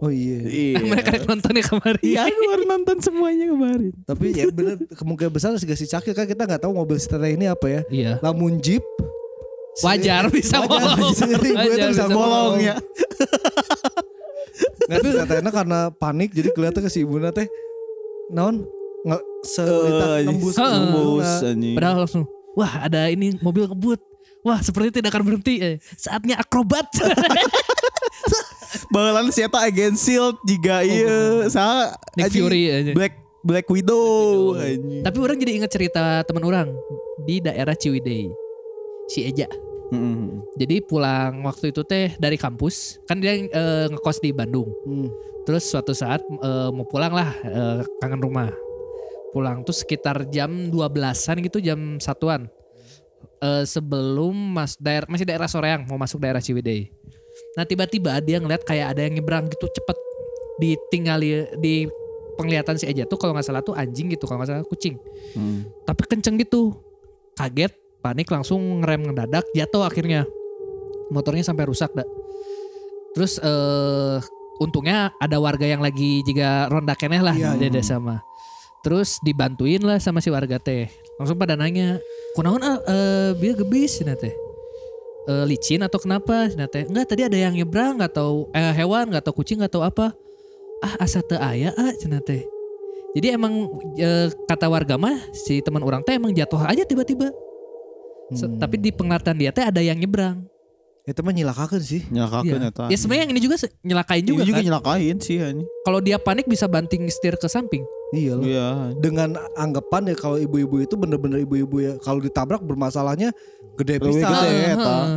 [0.03, 0.43] Oh iya.
[0.43, 0.83] Iya.
[0.91, 2.03] Mereka rek nonton ya kemarin.
[2.03, 3.93] Iya, aku baru nonton semuanya kemarin.
[4.03, 7.31] Tapi ya bener kemungkinan besar sih si Cakil kan kita nggak tahu mobil si tete
[7.31, 7.81] ini apa ya.
[7.87, 8.11] Iya.
[8.19, 8.83] Lamun Jeep
[9.77, 11.13] Wajar bisa Wajar, bolong.
[11.13, 12.75] seri gue tuh Wajar bisa Bolong ya.
[14.87, 17.47] Nggak tuh katanya karena panik jadi kelihatan ke si ibu teh
[18.31, 18.63] naon
[19.03, 20.79] nggak selintas nembus Heeh.
[20.79, 21.75] Nembus Nah, anjing.
[21.75, 22.23] Padahal langsung,
[22.55, 23.99] wah ada ini mobil ngebut.
[24.43, 25.59] Wah seperti tidak akan berhenti.
[25.59, 26.87] Eh, saatnya akrobat.
[28.91, 32.91] Bahelan si eta Agent Shield juga iya sa Nick Fury aja.
[32.95, 34.55] Black Black Widow.
[34.55, 35.03] anjing.
[35.03, 36.67] Tapi orang jadi ingat cerita teman orang
[37.23, 38.31] di daerah Ciwidey.
[39.07, 39.47] Si Eja.
[39.87, 40.43] Mm-mm.
[40.59, 44.67] Jadi pulang waktu itu teh dari kampus, kan dia eh, ngekos di Bandung.
[44.83, 45.07] Hmm.
[45.47, 48.51] Terus suatu saat eh, mau pulang lah eh, kangen rumah.
[49.31, 52.51] Pulang tuh sekitar jam 12-an gitu jam satuan.
[53.39, 56.91] Eh, sebelum mas daerah masih daerah Soreang mau masuk daerah Ciwidey.
[57.55, 59.97] Nah tiba-tiba dia ngeliat kayak ada yang nyebrang gitu cepet.
[60.57, 61.85] ditinggali di
[62.33, 64.97] penglihatan si Eja tuh kalau nggak salah tuh anjing gitu kalau nggak salah kucing
[65.37, 65.69] Hmm.
[65.85, 66.73] tapi kenceng gitu
[67.37, 67.69] kaget
[68.07, 70.23] panik langsung ngerem ngedadak jatuh akhirnya.
[71.11, 72.07] Motornya sampai rusak dah
[73.17, 74.17] terus eh
[74.61, 78.21] untungnya ada warga yang lagi juga ronda keneh lah Iya, di desa mah.
[78.85, 80.85] Terus dibantuin lah sama si warga teh.
[81.17, 81.97] Langsung pada nanya
[82.37, 83.99] kunaon ah eh biar gebis?
[84.05, 84.35] Teh
[85.27, 86.47] Eh, licin atau kenapa?
[86.47, 89.73] Cenah teh enggak tadi ada yang nyebrang nggak tahu eh, hewan nggak tahu kucing nggak
[89.73, 90.15] tahu apa.
[90.79, 92.45] Ah asa teu aya ah cenah teh
[93.17, 93.65] jadi emang
[93.97, 97.33] eh, kata warga mah si teman orang teh emang jatuh aja tiba-tiba
[98.29, 98.57] Se- Hmm.
[98.57, 100.43] tapi di penglihatan dia teh ada yang nyebrang
[101.03, 102.03] Itu mah nyilakakeun sih.
[102.05, 102.67] Nyelakakeun Iya.
[102.67, 102.85] eta.
[102.85, 105.67] ya sebenarnya yang ini juga nyelakain Ini juga, juga kan nyelakain sih anjing.
[105.81, 108.43] kalau dia panik bisa banting setir ke samping Iya loh.
[108.43, 108.67] Iya.
[108.97, 113.31] Dengan anggapan ya kalau ibu-ibu itu bener-bener ibu-ibu ya kalau ditabrak bermasalahnya
[113.75, 114.27] gede pisan.
[114.29, 114.55] gede.
[114.73, 115.07] Heeh.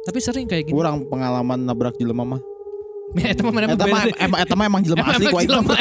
[0.00, 2.40] tapi sering kayak gini Kurang pengalaman nabrak jelema mah.
[3.12, 3.74] Ya, eta mah emang
[4.70, 5.74] emang jelema asli ku aing jelema,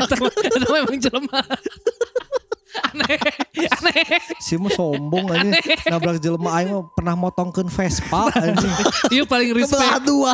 [0.82, 1.40] emang jelema.
[2.90, 3.20] aneh,
[3.70, 4.04] aneh.
[4.38, 5.52] Si mah sombong aja
[5.88, 8.74] nabrak jelema aing mah pernah motongkeun Vespa anjing.
[9.10, 10.02] Iya paling Belah respect.
[10.06, 10.34] dua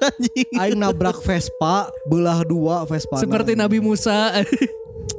[0.00, 0.48] anjing.
[0.56, 3.20] Aing nabrak Vespa belah dua Vespa.
[3.20, 4.32] Seperti Nabi Musa.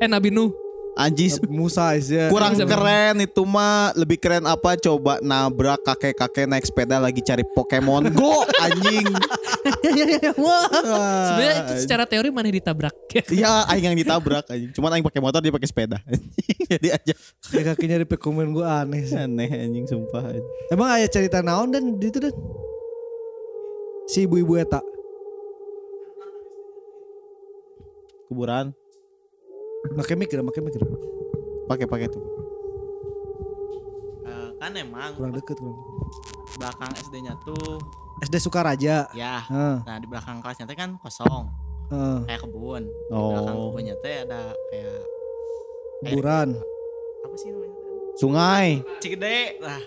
[0.02, 0.65] eh Nabi Nuh.
[0.96, 2.32] Anjing Musa aja.
[2.32, 7.44] kurang Bisa- keren itu mah lebih keren apa coba nabrak kakek-kakek naik sepeda lagi cari
[7.46, 9.04] Pokemon Go anjing.
[10.36, 10.68] Wah.
[11.28, 12.96] Sebenarnya itu secara teori mana ditabrak.
[13.28, 14.72] Iya, aing yang ditabrak anjing.
[14.72, 16.00] Cuman aing pakai motor dia pakai sepeda.
[16.72, 19.16] Jadi aja Kaki-kakinya di pekumen gue aneh sih.
[19.16, 20.32] aneh anjing sumpah.
[20.32, 20.48] anjing.
[20.68, 22.32] Emang ada cerita naon dan di itu dan
[24.06, 24.80] si ibu-ibu eta.
[28.26, 28.72] Kuburan
[29.92, 30.82] Make mikir, make mikir.
[31.66, 32.22] pakai pakai tuh.
[34.24, 35.78] Eh, kan emang Kurang deket kurang.
[36.56, 37.78] belakang SD-nya tuh
[38.22, 39.12] SD Sukaraja.
[39.12, 41.52] ya Heeh, nah di belakang kelasnya teh kan kosong
[41.90, 42.18] heeh.
[42.24, 43.70] kayak kebun di belakang Oh.
[43.70, 45.04] kebunnya teh ada kayak
[46.02, 46.50] Kuburan.
[47.22, 47.76] apa sih namanya
[48.16, 48.68] Sungai,
[48.98, 49.82] Cigede lah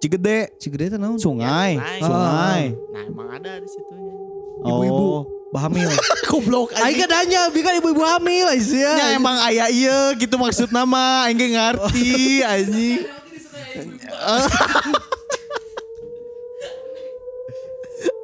[0.00, 1.16] Cigede, Cigede itu naon?
[1.16, 2.00] sungai, Ya, sungai.
[2.00, 2.62] sungai.
[2.90, 4.16] nah emang ada di situnya
[4.60, 5.04] Ibu-ibu.
[5.16, 5.22] Oh.
[5.50, 5.90] Bahamil.
[6.30, 8.94] Goblok Aing kan nanya, bikin ibu-ibu hamil aja ya.
[9.12, 12.10] Emang ayah iya gitu maksud nama Aing ge ngarti
[12.46, 13.02] anjing.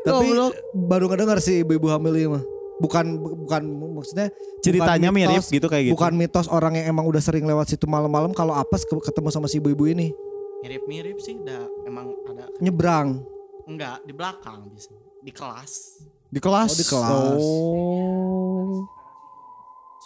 [0.06, 0.54] Tapi Goblok.
[0.72, 2.42] baru ngedengar si ibu-ibu hamil ini mah.
[2.76, 3.62] Bukan bukan
[3.96, 4.28] maksudnya
[4.60, 5.94] Ceritanya bukan mirip mitos- gitu kayak gitu.
[5.96, 9.48] Bukan mitos orang yang emang udah sering lewat situ malam-malam kalau apes ke- ketemu sama
[9.48, 10.12] si ibu-ibu ini
[10.56, 13.22] mirip-mirip sih udah emang ada nyebrang.
[13.64, 16.00] enggak di belakang bisa di kelas
[16.30, 16.70] di kelas.
[16.72, 17.40] Oh, di kelas.
[17.40, 18.86] Oh.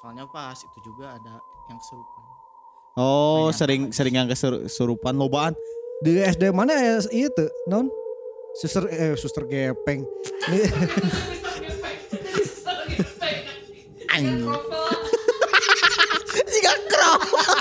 [0.01, 2.21] soalnya pas itu juga ada yang kesurupan
[2.99, 3.55] Oh, Banyak.
[3.55, 5.55] sering sering yang kesurupan lobaan.
[6.03, 7.87] Di SD mana ya itu non?
[8.59, 10.03] Suster eh suster gepeng.
[16.51, 17.55] Jika krovel.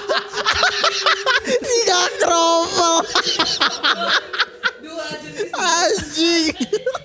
[1.62, 2.95] Jika krovel.
[5.51, 6.53] Anjing.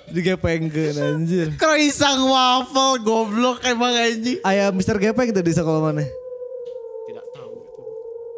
[0.07, 1.47] digepengkeun anjir.
[1.55, 4.39] Kroisang waffle goblok emang anjing.
[4.41, 6.07] Aya Mister Gepeng itu di sekolah mana?
[7.03, 7.81] tidak tahu gitu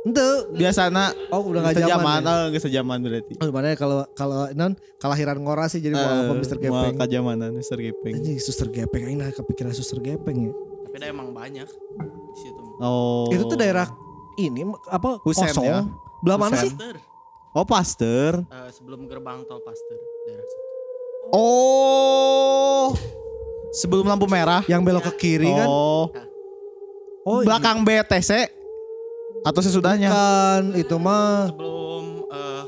[0.04, 0.28] Ente.
[0.54, 2.22] Biasana Oh udah gak sejaman, zaman.
[2.24, 2.34] Ya?
[2.34, 3.34] oh, geus sejaman berarti.
[3.38, 6.96] Oh, mana kalau kalau non kelahiran ngora sih jadi mau apa Mister Eh, Mau Gepeng.
[6.98, 8.14] kajamanan Mister Gepeng.
[8.16, 10.54] Anjing suster gepeng aing nah kepikiran suster gepeng ya.
[10.84, 13.26] tapi ada emang banyak di situ Oh.
[13.28, 13.90] Itu tuh daerah
[14.36, 15.66] ini apa Husen kosong.
[15.66, 15.82] ya?
[16.20, 16.70] Belah mana sih?
[17.58, 18.46] Oh, Pasteur.
[18.46, 19.98] Eh, sebelum gerbang tol Pasteur
[20.30, 20.64] daerah situ
[21.34, 22.94] Oh.
[23.74, 24.62] Sebelum lampu merah.
[24.70, 25.66] Yang belok ke kiri kan?
[25.66, 26.06] Oh.
[27.26, 28.54] Oh, Belakang BTC
[29.44, 30.08] atau sesudahnya?
[30.08, 32.64] kan itu mah sebelum eh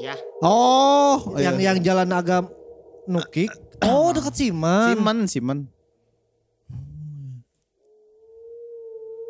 [0.00, 1.72] ya Oh, yang iya.
[1.72, 2.46] yang jalan agak
[3.04, 3.50] nukik.
[3.84, 4.96] Oh, dekat Siman.
[4.96, 5.58] Simen, Simen.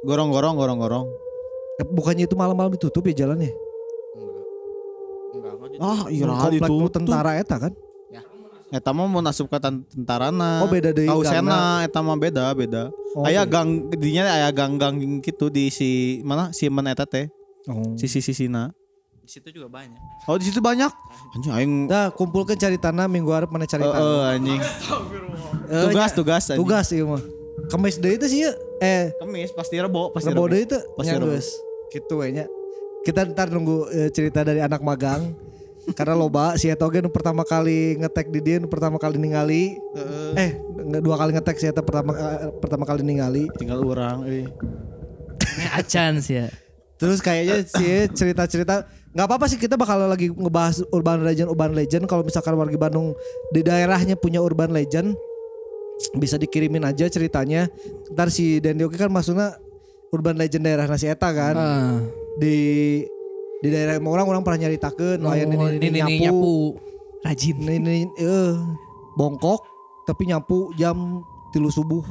[0.07, 1.07] Gorong-gorong, gorong-gorong.
[1.91, 3.51] Bukannya itu malam-malam ditutup ya jalannya?
[3.51, 4.45] enggak
[5.35, 6.87] enggak kok di- Ah, iya Komplek itu.
[6.91, 7.73] tentara eta kan?
[8.67, 10.59] Eta mah mau nasup ke ten- tentarana.
[10.59, 12.91] Oh, beda deui Kausena, eta mah beda, beda.
[13.15, 13.53] Oh, aya beda.
[13.53, 15.89] gang dinya aya gang-gang gitu di si
[16.21, 17.31] mana Simen eta teh.
[17.65, 17.95] Oh.
[17.95, 18.75] Sisi-sisina.
[19.17, 20.87] di situ juga banyak Oh, di situ banyak.
[21.33, 24.03] Anjing aing Dah kumpulkan cari tanah minggu harap mana cari Eh, tanah.
[24.03, 24.61] eh, anjing.
[25.67, 26.59] Tugas, tugas, anjing.
[26.59, 27.23] tugas iya mah.
[27.67, 28.53] Kemis deui itu sih ya.
[28.79, 30.53] Eh, Kemis pasti rebo, pasti rebo rebo.
[30.53, 31.35] deui itu Pasti rebo.
[31.89, 32.47] Gitu we nya.
[33.03, 35.35] Kita ntar nunggu eh, cerita dari anak magang.
[35.95, 39.79] Karena loba si Eta oge nu pertama kali ngetek di dia pertama kali ningali
[40.35, 40.59] eh
[40.99, 44.27] dua kali ngetek si Eta pertama eh, pertama kali ningali Tinggal orang.
[44.27, 46.49] Ini acan sih ya.
[46.97, 52.09] terus kayaknya sih cerita-cerita nggak apa-apa sih kita bakal lagi ngebahas urban legend urban legend
[52.09, 53.13] kalau misalkan warga Bandung
[53.53, 55.13] di daerahnya punya urban legend
[56.17, 57.69] bisa dikirimin aja ceritanya.
[58.13, 59.61] Ntar si Dendi Oki kan maksudnya
[60.09, 62.01] urban legend daerah nasi eta kan Ah.
[62.37, 62.57] di
[63.57, 66.55] di daerah orang orang pernah nyaritakeun Oh, layan ini, ini, nyapu, nyapu.
[67.21, 67.57] Rajin.
[67.59, 68.53] ini, ini eh,
[69.15, 69.65] bongkok
[70.05, 72.05] tapi nyapu jam tilu subuh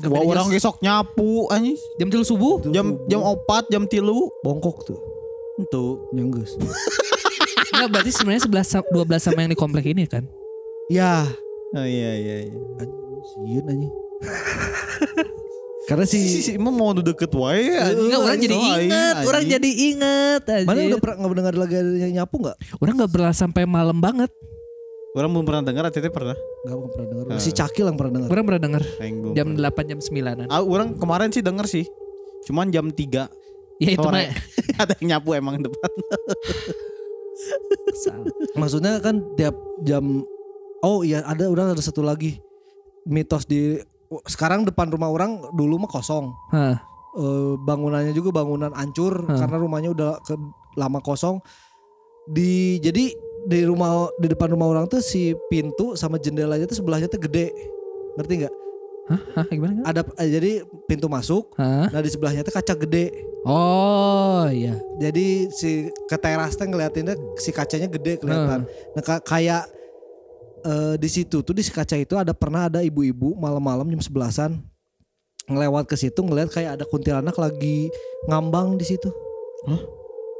[0.00, 1.76] Wah, orang besok nyapu anjing.
[1.94, 2.64] Jam tilu subuh.
[2.72, 4.32] Jam jam opat, jam tilu.
[4.40, 4.96] bongkok tuh
[5.58, 6.08] Itu.
[6.10, 6.56] nyenggus
[7.70, 10.24] Enggak berarti sebenarnya 11 sa- 12 sama yang di komplek ini kan.
[10.88, 11.28] ya
[11.70, 12.56] Oh iya iya iya.
[13.22, 13.92] sieun anjing
[15.90, 18.06] karena Si si si, si emang mau deket wae anjing.
[18.06, 20.62] Enggak orang jadi inget, orang jadi inget aja.
[20.62, 21.54] mana udah pernah nggak dengar
[21.98, 24.30] yang nyapu nggak Orang nggak pernah sampai malam banget.
[25.18, 26.38] Orang belum pernah dengar ATT pernah.
[26.62, 27.42] nggak pernah dengar Ah.
[27.42, 29.74] si Cakil yang pernah dengar Orang pernah belum jam pernah.
[29.74, 30.46] 8 jam 9-an.
[30.46, 31.82] Ah, orang kemarin sih denger sih.
[32.46, 33.26] Cuman jam 3
[33.82, 34.30] Ya itu mah.
[34.86, 35.90] Ada yang nyapu emang depan.
[38.60, 40.28] maksudnya kan tiap jam
[40.84, 42.36] oh iya ada udah ada satu lagi
[43.08, 43.80] mitos di
[44.24, 46.82] sekarang depan rumah orang dulu mah kosong Hah.
[47.10, 49.34] Eh, bangunannya juga bangunan hancur Hmm.
[49.36, 50.34] karena rumahnya udah ke,
[50.72, 51.42] lama kosong
[52.24, 53.10] di jadi
[53.42, 57.50] di rumah di depan rumah orang tuh si pintu sama jendelanya tuh sebelahnya tuh gede
[58.14, 58.54] ngerti nggak
[59.10, 59.82] Hah, gimana?
[59.82, 60.52] ada eh, jadi
[60.86, 61.90] pintu masuk Hah?
[61.90, 63.10] nah di sebelahnya tuh kaca gede
[63.42, 64.78] Oh iya.
[64.96, 65.70] jadi si
[66.04, 69.66] ke teras teh ngeliatinnya si kacanya gede kelihatan nah ka- kayak
[70.62, 74.60] eh, di situ tuh di kaca itu ada pernah ada ibu-ibu malam-malam jam sebelasan
[75.44, 77.90] ngelewat ke situ ngeliat kayak ada kuntilanak lagi
[78.24, 79.10] ngambang di situ
[79.64, 79.80] Hah?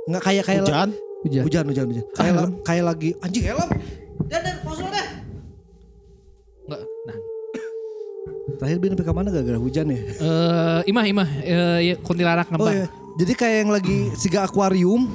[0.07, 0.91] nggak kayak kayak Hujan.
[1.21, 1.43] Hujan.
[1.45, 3.69] hujan hujan hujan Ah, kayak la- kayak lagi anjing helm
[4.25, 5.07] dan dan pause deh
[6.63, 6.81] Enggak.
[7.03, 7.19] Nah.
[8.57, 12.51] terakhir bin sampai ke mana gara-gara hujan ya Eh, imah imah eh, ya, kuntilanak oh
[12.55, 12.75] ngembang.
[12.75, 15.11] iya jadi kayak yang lagi siga akuarium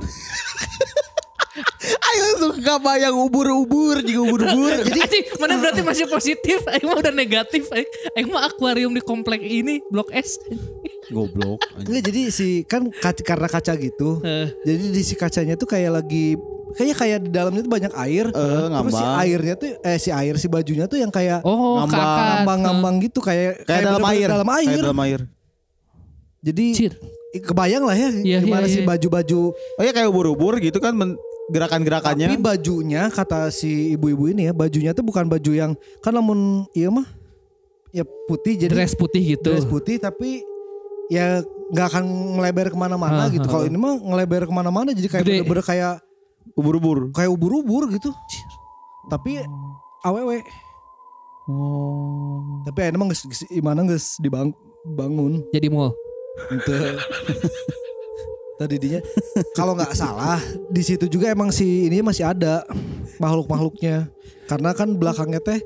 [2.12, 4.72] Ayo langsung kebayang ubur-ubur juga ubur-ubur.
[4.86, 5.00] Jadi
[5.36, 6.60] mana berarti masih positif?
[6.70, 7.72] Aing mah udah negatif.
[7.72, 10.36] Aing, mah akuarium di komplek ini Blok S.
[11.04, 11.58] Goblok.
[11.74, 15.90] Enggak jadi si kan kaca, karena kaca gitu Eh, Jadi di si kacanya tuh kayak
[15.94, 16.38] lagi
[16.72, 18.26] kayaknya kayak di dalamnya tuh banyak air.
[18.26, 19.20] Eh, Terus si ngambang.
[19.20, 22.26] airnya tuh eh si air si bajunya tuh yang kayak oh, Ngambang, kakak.
[22.28, 24.28] ngambang-ngambang gitu kayak Kayak dalam bener-bener air.
[24.30, 24.66] Dalam air.
[24.68, 25.20] Kayak dalam air.
[26.42, 26.66] Jadi
[27.32, 28.88] i- kebayang lah ya Iya, gimana iya, sih iya.
[28.88, 29.40] baju-baju.
[29.52, 31.18] Oh iya kayak ubur-ubur gitu kan men-
[31.52, 32.26] Tapi gerakan-gerakannya.
[32.40, 37.04] bajunya kata si ibu-ibu ini ya, bajunya tuh bukan baju yang kan namun iya mah
[37.90, 39.52] ya putih jadi Dress putih gitu.
[39.52, 40.40] dress putih tapi
[41.06, 42.04] ya nggak akan
[42.36, 43.44] ngelebar ke mana-mana Ah, gitu.
[43.44, 45.92] ah, Kalau ini mah ngelebar ke mana-mana jadi kayak bener-bener kayak
[46.52, 47.12] Ubur-ubur.
[47.12, 48.08] kayak ubur-ubur gitu.
[49.06, 49.44] Tapi
[50.02, 50.40] awewe.
[51.44, 52.62] Oh.
[52.64, 53.12] Tapi emang
[53.46, 54.54] gimana geus dibang
[54.86, 55.92] bangun Jadi mall.
[58.62, 59.00] Tadi dinya
[59.58, 60.38] kalau nggak salah
[60.68, 62.62] di situ juga emang si ini masih ada
[63.18, 64.06] makhluk-makhluknya.
[64.46, 65.58] Karena kan belakangnya teh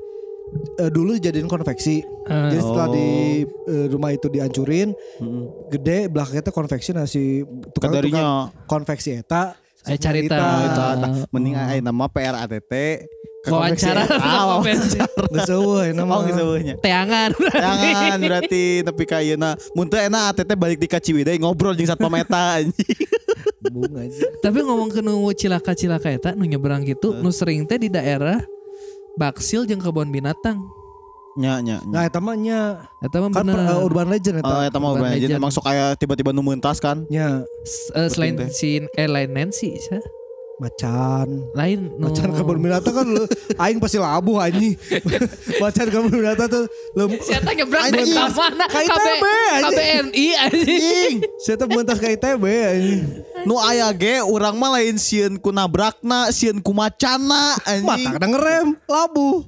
[0.77, 2.01] eh, dulu dijadiin konveksi.
[2.25, 2.49] Ah.
[2.49, 2.93] Jadi setelah Oh.
[2.93, 3.07] di
[3.43, 5.69] eh, rumah itu dihancurin, Mm-mm.
[5.69, 10.35] gede belakangnya teh konveksi nah si tukang tukang konveksi eta Saya carita.
[10.35, 10.99] Ah.
[10.99, 12.73] ada mending aya nama PRATT
[13.45, 14.03] Wawancara.
[14.09, 14.25] konveksi.
[14.25, 15.05] Ah, wawancara.
[15.29, 16.11] Geus eueuh nama.
[16.17, 16.75] Oh gitu nya.
[16.81, 17.31] Teangan.
[17.37, 22.59] Jangan berarti tapi kayeuna mun teu enak ATT balik di Kaciwidey ngobrol jeung Satpam Eta
[22.59, 22.97] anjing.
[23.67, 24.25] Bunga aja.
[24.41, 28.39] Tapi ngomong ke nu cilaka-cilaka eta nu nyebrang gitu, nu sering teh di daerah
[29.15, 30.61] Baksil jeung kebun binatang.
[31.37, 31.77] Nya nya.
[31.85, 33.57] Nah, eta mah nya Eta mah kan bener.
[33.61, 34.49] eh, urban legend eta.
[34.49, 35.41] Oh, eta mah Urban urban legend legend.
[35.41, 37.05] emang sok kayak tiba-tiba nu meuntas kan.
[37.09, 37.45] Nya
[37.93, 40.01] eh, selain si eh lain Nancy, sa?
[40.57, 41.27] Macan.
[41.53, 43.23] lain nu Macan kebun binatang kan lu
[43.61, 44.73] aing pasti labuh anjing.
[45.63, 46.65] macan kebun binatang tuh
[46.97, 48.65] lu Siapa nyebrang dari mana?
[48.65, 49.77] Ka ITB, anjing.
[49.77, 51.13] KBNI anjing.
[51.45, 53.01] saya tuh mentas ke ITB anjing.
[53.45, 58.09] Nu aya ge urang mah lain sieun ku nabrakna, sieun ku macana anjing.
[58.09, 59.45] Mata kadang ngerem, labuh.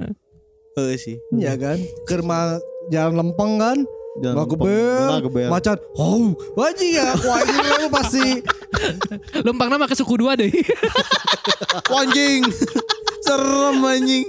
[0.77, 1.17] Heuh sih.
[1.35, 2.61] Ya kan, keur mah
[2.93, 3.77] jalan lempeng kan.
[4.19, 5.47] Bener, gebel, gebel.
[5.47, 8.25] macan, oh, wajib ya, wah ini lu pasti
[9.47, 10.51] Lempang nama ke suku dua deh.
[11.89, 12.43] Anjing.
[13.23, 14.25] Serem anjing.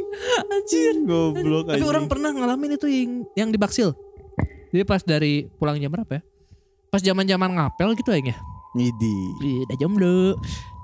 [0.51, 0.95] Anjir.
[1.07, 1.91] Goblok Tapi anjing.
[1.91, 3.95] orang pernah ngalamin itu yang yang di Baksil.
[4.71, 6.23] Jadi pas dari pulang jam berapa ya?
[6.91, 8.35] Pas zaman-zaman ngapel gitu ya.
[8.75, 9.19] Ngidi.
[9.43, 10.39] Ih, Udah jam dulu.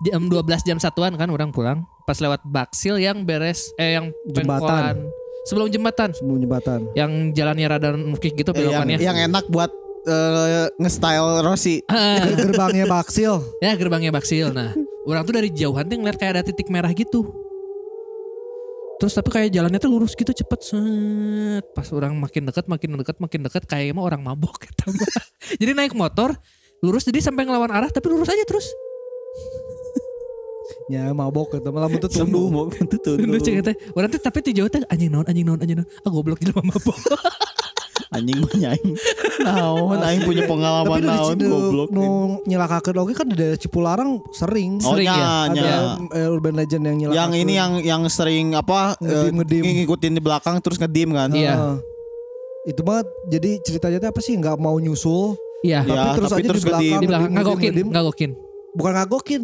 [0.04, 1.86] Jam 12 jam satuan kan orang pulang.
[2.04, 5.06] Pas lewat Baksil yang beres eh yang Jembatan.
[5.46, 6.10] Sebelum jembatan.
[6.10, 6.80] sebelum jembatan.
[6.92, 8.96] Yang jalannya rada nukik gitu Eh, yang, belokannya.
[8.98, 9.70] yang enak buat
[10.04, 11.82] eh, nge-style Rossi.
[11.86, 13.38] Ah, Gerbangnya Baksil.
[13.58, 14.50] ya gerbangnya Baksil.
[14.50, 17.26] Nah, orang tuh dari jauhan tuh ngeliat kayak ada titik merah gitu.
[18.96, 21.64] Terus tapi kayak jalannya tuh lurus gitu cepet set.
[21.74, 24.88] Pas orang makin dekat, makin dekat, makin dekat kayak emang orang mabok gitu.
[25.60, 26.32] jadi naik motor
[26.80, 28.64] lurus jadi sampai ngelawan arah tapi lurus aja terus.
[30.86, 33.74] Nya mabok eta malah mun teu tunduh Mau itu Tunduk cek teh.
[33.90, 35.88] Orang teh tapi ti jauh teh anjing naon anjing naon anjing naon.
[36.06, 36.94] Ah goblok jelema mabok.
[38.14, 38.90] anjing mah nyaing.
[39.42, 41.88] Naon aing punya pengalaman tapi nu naon goblok.
[41.90, 42.04] nu
[42.46, 45.50] nyelakakeun oge kan di daerah Cipularang sering Oh Sering ya?
[45.50, 45.66] nya.
[45.66, 45.74] ada
[46.14, 49.62] eh, urban legend yang nyelakakeun Yang ini yang yang sering apa eh, Ngedim-ngedim.
[49.82, 51.34] ngikutin di belakang terus ngedim kan.
[51.34, 51.54] Iya.
[51.54, 51.76] Heeh.
[52.66, 55.82] itu mah jadi ceritanya teh apa sih nggak mau nyusul Iya.
[55.82, 56.98] Iya, tapi terus tapi aja terus di belakang, ngedim.
[56.98, 57.88] Di belakang ngedim, ngagokin, ngedim.
[57.90, 58.30] ngagokin.
[58.74, 59.42] bukan ngagokin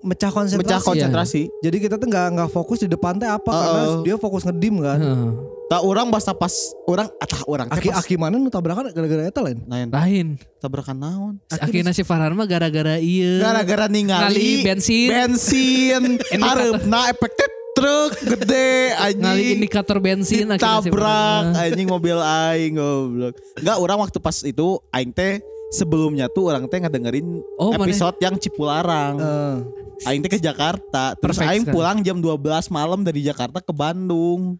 [0.00, 1.42] mecah konsentrasi Pecah konsentrasi.
[1.58, 3.98] jadi kita tuh nggak nggak fokus di depan teh apa karena Heeh.
[4.02, 5.30] dia fokus ngedim kan Heeh.
[5.68, 9.40] Tak orang basta pas orang atah orang teh aki aki mana nu tabrakan gara-gara eta
[9.40, 10.26] lain lain Lain.
[10.56, 11.34] tabrakan naon.
[11.44, 13.36] Si Akhirnya si Farhan mah gara-gara iya.
[13.38, 15.08] Gara-gara Ngali ningali bensin.
[15.10, 16.02] bensin
[16.40, 23.36] hareupeuna efeknya truk gede Ngali anjing indikator bensin tabrak anjing mobil aing goblok.
[23.54, 25.36] Enggak orang waktu pas itu aing teh
[25.70, 27.84] sebelumnya tuh orang teh ngedengerin Oh, mana?
[27.84, 29.14] episode yang Cipularang.
[29.18, 29.56] Eh,
[30.04, 31.12] Aing teh ke Jakarta.
[31.12, 31.74] Terus Perfect aing sekali.
[31.74, 32.38] pulang jam 12
[32.68, 34.56] malam dari Jakarta ke Bandung.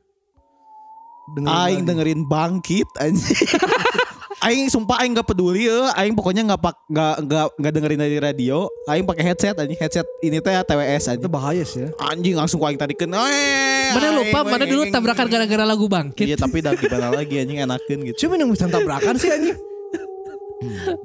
[1.29, 1.87] dengerin Aing lagi.
[1.87, 3.37] dengerin bangkit anjing.
[4.39, 8.17] aing sumpah aing gak peduli ya, aing pokoknya nggak pak nggak nggak nggak dengerin dari
[8.19, 8.65] radio.
[8.87, 11.29] Aing pakai headset anjing, headset ini teh TWS itu anjing.
[11.29, 13.13] bahaya sih ya Anjing langsung aing tadi kan.
[13.13, 16.25] Mana lupa, mana dulu tabrakan gara-gara lagu bangkit.
[16.25, 18.25] Iya tapi dah gimana lagi anjing enakeun gitu.
[18.25, 19.57] cuma yang bisa tabrakan sih anjing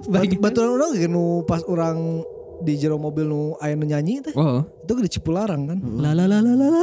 [0.05, 0.37] Baik.
[0.37, 2.25] Baturan orang gitu nu pas orang
[2.59, 4.63] di jero mobil nu aya nu nyanyi teh Oh.
[4.79, 6.81] itu di Cipularang kan La la la la la la.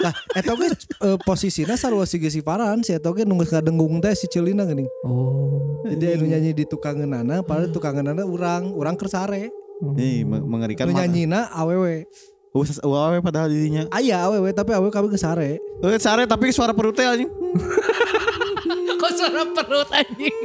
[0.00, 4.12] Nah, eta ge eh, posisina sarua si si Farhan, si eta ge nunggu ngadengung teh
[4.12, 4.86] si Celina geuning.
[5.02, 5.82] Oh.
[5.84, 9.52] Jadi anu nyanyi di tukangeunana, padahal tukangeunana urang, urang kersare.
[9.94, 11.02] Ih, me- mengerikan Nu mah.
[11.02, 12.06] nyanyina awewe.
[12.54, 13.90] Wawe padahal dirinya.
[13.90, 15.58] Aya awewe tapi awewe kami kesare.
[15.58, 17.28] Eh sare tapi suara perutnya anjing.
[19.00, 20.36] Kok suara perut anjing?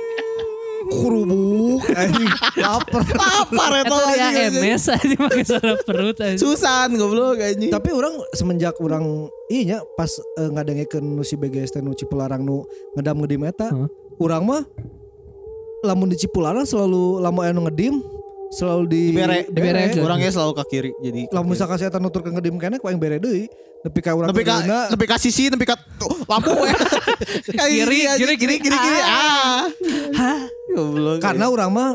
[0.90, 1.86] Kurubuk
[2.58, 3.04] lapar.
[3.06, 4.54] Lapar eta Itu anjing.
[4.66, 6.42] MS anjing pakai suara perut anjing.
[6.42, 7.70] Susan goblok anjing.
[7.70, 12.66] tapi orang semenjak orang iya pas eh, ngadengekeun nu si BGS teh nu Cipularang nu
[12.98, 13.90] ngedam ngedim eta, Heeh.
[14.18, 14.66] urang mah
[15.86, 18.02] lamun di Cipularang selalu lamun anu ngedim
[18.50, 19.46] selalu di Dibere.
[19.46, 19.84] Dibere.
[20.02, 21.30] Orangnya selalu ke kiri jadi.
[21.30, 23.46] lamun misalkan saya nutur ke ngedim kene ku aing bere deui
[23.80, 24.80] nepi ka urang Nepi ka kedeuna.
[24.90, 25.76] nepi ka sisi nepi ka
[26.26, 26.76] lampu ya.
[27.70, 29.00] Kiri, anjing, kiri, kiri kiri kiri.
[29.02, 29.68] Ah.
[30.70, 31.20] Goblok.
[31.20, 31.90] karena orang mah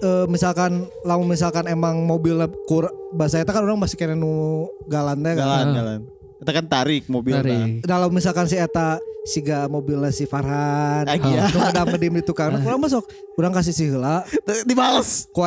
[0.00, 0.72] eh, misalkan
[1.02, 5.40] lamun misalkan emang mobilnya kur bahasa eta kan orang masih kena nu galan teh kan.
[5.40, 6.00] jalan jalan.
[6.40, 7.84] Kita kan tarik mobil Tarik.
[7.84, 11.44] Nah, lamun misalkan si eta siga mobilnya si Farhan, Ah, iya.
[11.46, 13.04] nu ngedam ngedim di tukang, urang masuk,
[13.36, 14.24] urang kasih si heula,
[14.64, 15.28] Dibales.
[15.28, 15.44] ku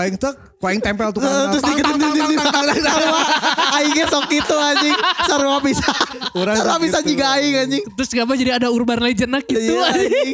[0.66, 1.52] aing teh, ku aing tempel Eh, tukang.
[1.52, 1.86] Terus dikit
[2.84, 3.22] Sarua
[3.76, 5.90] Aing sok gitu anjing Sarua bisa
[6.34, 7.10] Urang Sarua sok bisa gitu.
[7.12, 10.12] juga aing anjing Terus kenapa jadi ada urban legend gitu Iya, anjing?
[10.12, 10.34] anjing.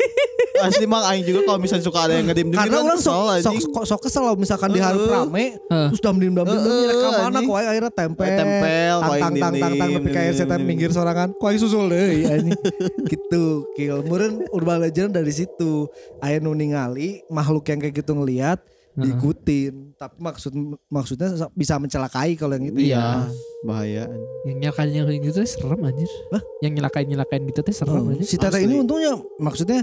[0.59, 3.99] Asli mah aing juga kalau misalnya suka ada yang ngedim Karena orang sok sok sok,
[4.01, 7.91] kesel lalu misalkan di hari rame, terus dam dim dam dim rekaman mana aing akhirnya
[7.91, 10.67] tempel, Tempel, tang aing tang tang tang tang tapi kayak saya dim-dim.
[10.67, 12.59] minggir sorangan, ku aing susul deh, anjing.
[13.07, 14.03] gitu, kill.
[14.03, 15.87] Meureun urban legend dari situ,
[16.19, 18.59] aya nu ningali makhluk yang kayak gitu ngelihat
[19.01, 20.51] diikutin tapi maksud
[20.87, 23.27] maksudnya bisa mencelakai kalau yang itu Iya
[23.61, 24.07] Bahaya
[24.41, 26.11] Yang nyelakain nyelakain gitu teh serem anjir.
[26.29, 26.41] Hah?
[26.59, 28.23] Yang nyelakain nyelakain gitu teh serem Oh, anjir.
[28.23, 28.65] si Tete Asli.
[28.65, 29.79] ini untungnya maksudnya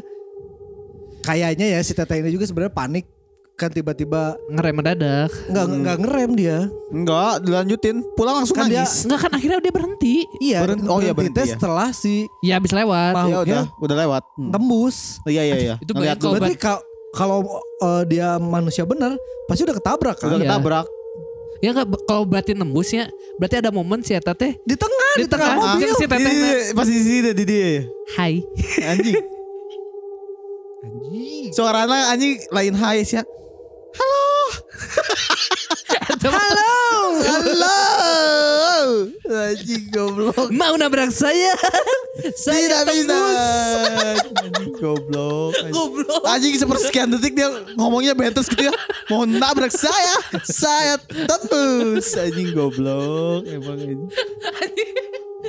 [1.21, 3.05] kayaknya ya si Tete ini juga sebenarnya panik
[3.55, 5.33] kan tiba-tiba Ngerem mendadak.
[5.47, 5.77] nggak Hmm.
[5.81, 10.15] nggak ngerem dia Enggak dilanjutin Pulang langsung Kan dia- nangis Enggak kan akhirnya dia berhenti.
[10.39, 11.57] iya Berhenti- oh iya, berhenti ya.
[11.57, 13.13] setelah si Ya habis lewat.
[13.17, 14.53] Ya udah Udah lewat Hmm.
[14.53, 16.85] tembus Iya iya iya Itu kalau berarti ka-
[17.17, 17.41] kalau
[17.81, 20.45] eh, dia manusia benar pasti udah ketabrak kan Udah Iya.
[20.47, 20.87] ketabrak
[21.57, 25.25] Ya enggak kalau berarti nembus ya, berarti ada momen si eta teh di tengah di,
[25.25, 25.73] Di tengah, tengah.
[25.73, 27.69] mobil si Teteh Di- di- Pas di sini di dia
[28.15, 28.45] hai.
[28.87, 29.17] Anjing
[30.79, 31.49] Anjing.
[31.51, 33.25] Suaranya anjing lain hai sih
[33.97, 34.25] Halo.
[37.25, 37.77] Halo
[39.27, 41.53] Anjing goblok Mau nabrak saya?
[42.45, 43.39] saya Tidak bisa tembus.
[44.37, 45.73] Anjing goblok anjing.
[45.75, 46.23] Goblok.
[46.25, 48.75] Anjing sepersekian detik dia ngomongnya bentes gitu ya
[49.07, 54.01] Mohon nabrak saya Saya tembus Anjing goblok Emang anjing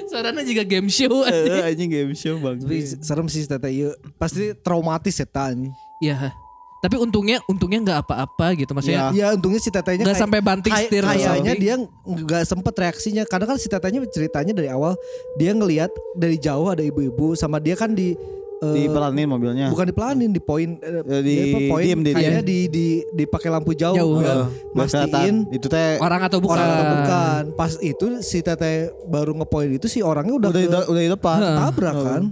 [0.08, 1.52] Suaranya juga game show anjing.
[1.52, 3.92] Eh, Anjing game show bang Tapi serem sih si Tete iya.
[4.16, 6.30] pasti traumatis ya tanya Iya.
[6.78, 9.10] Tapi untungnya untungnya nggak apa-apa gitu maksudnya.
[9.12, 11.74] ya untungnya si Tetenya Nggak sampai banting Kay- setir kayaknya dia
[12.04, 14.94] nggak sempet reaksinya karena kan si tetanya ceritanya dari awal
[15.36, 18.14] dia ngelihat dari jauh ada ibu-ibu sama dia kan di
[18.58, 22.46] eh, Dipelanin mobilnya bukan dipelanin di poin eh, Eh, di- poin diem, di- kayaknya diem.
[22.46, 24.18] di di dipakai lampu jauh, Jauh.
[24.18, 24.38] biar
[24.72, 25.50] mastiin.
[25.50, 26.56] Itu teh orang atau bukan.
[26.56, 30.70] orang atau bukan pas itu si teteh baru ngepoin itu si orangnya udah, Udah ke-
[30.84, 32.24] di, udah di depan tabrak kan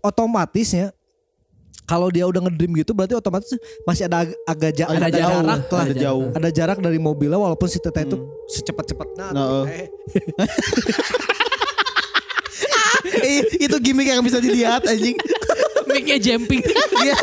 [0.00, 0.92] otomatisnya
[1.84, 5.20] kalau dia udah ngedream gitu berarti otomatis masih ada ag- agak ja- Ada ada jarak
[5.36, 5.82] jarak lah.
[5.82, 6.26] ada jauh.
[6.32, 8.28] Ada jarak dari mobilnya walaupun si teteh itu Hmm.
[8.46, 9.26] secepat-cepatnya.
[9.30, 9.64] Nah, tapi oh.
[9.66, 9.88] eh,
[13.04, 15.16] Eh, itu gimmick yang bisa dilihat anjing.
[15.86, 16.64] Mic-nya jumping.
[16.98, 17.14] Iya,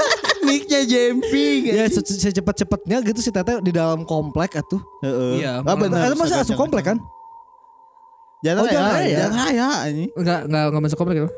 [0.41, 1.59] mic-nya jumping.
[1.67, 4.79] Ya se- secepat-cepatnya gitu si teteh di dalam komplek atuh.
[5.01, 5.41] Heeh.
[5.41, 6.07] Iya, Ah, benar.
[6.07, 6.97] Itu masih asup komplek kan?
[8.41, 9.17] Jalan Oh, raya, jalan raya.
[9.19, 10.09] jalan raya anjing.
[10.15, 11.29] Enggak enggak enggak masuk komplek ya.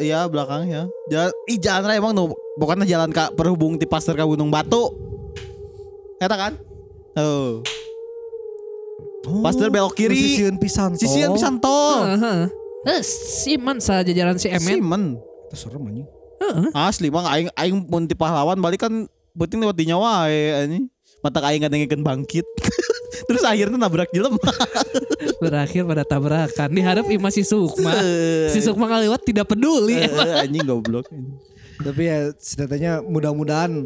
[0.00, 0.88] Iya belakangnya.
[1.12, 4.88] Jalan, ih jalan raya emang nu pokoknya jalan ka perhubung ti pasar ke Gunung Batu.
[6.16, 6.56] Eta kan?
[7.18, 7.60] Oh.
[9.44, 10.16] Pasar belok kiri.
[10.16, 10.96] Sisiun pisan.
[10.96, 12.08] Sisian pisan tol.
[12.08, 12.40] Heeh.
[12.82, 14.80] Eh, Siman saja jalan si Emen.
[14.80, 15.02] Simen.
[15.50, 16.08] Itu serem anjing.
[16.74, 19.06] Asli bang aing aing pun ti pahlawan balik kan
[19.38, 20.26] penting lewat di nyawa
[20.66, 20.90] anjing.
[21.22, 22.42] Mata aing ngadengkeun bangkit.
[23.22, 24.38] Terus akhirnya nabrak jelema.
[25.42, 26.68] Berakhir pada tabrakan.
[26.68, 27.92] Diharap Ima si Sukma.
[28.48, 29.98] Si Sukma ngaliwat tidak peduli.
[29.98, 30.08] Eh,
[30.38, 31.06] anjing goblok.
[31.78, 33.84] Tapi ya setidaknya mudah-mudahan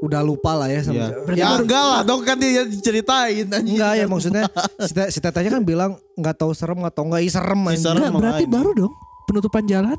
[0.00, 3.46] udah lupa lah ya sama Ya, Berarti ya baru- enggak lah dong kan dia diceritain
[3.48, 3.74] anjing.
[3.74, 4.42] Enggak ya maksudnya
[4.78, 7.88] si, te- si tetehnya kan bilang nggak tahu serem nggak tahu nggak Ih, serem anjing.
[7.90, 8.92] Enggak, berarti baru dong
[9.24, 9.96] penutupan jalan.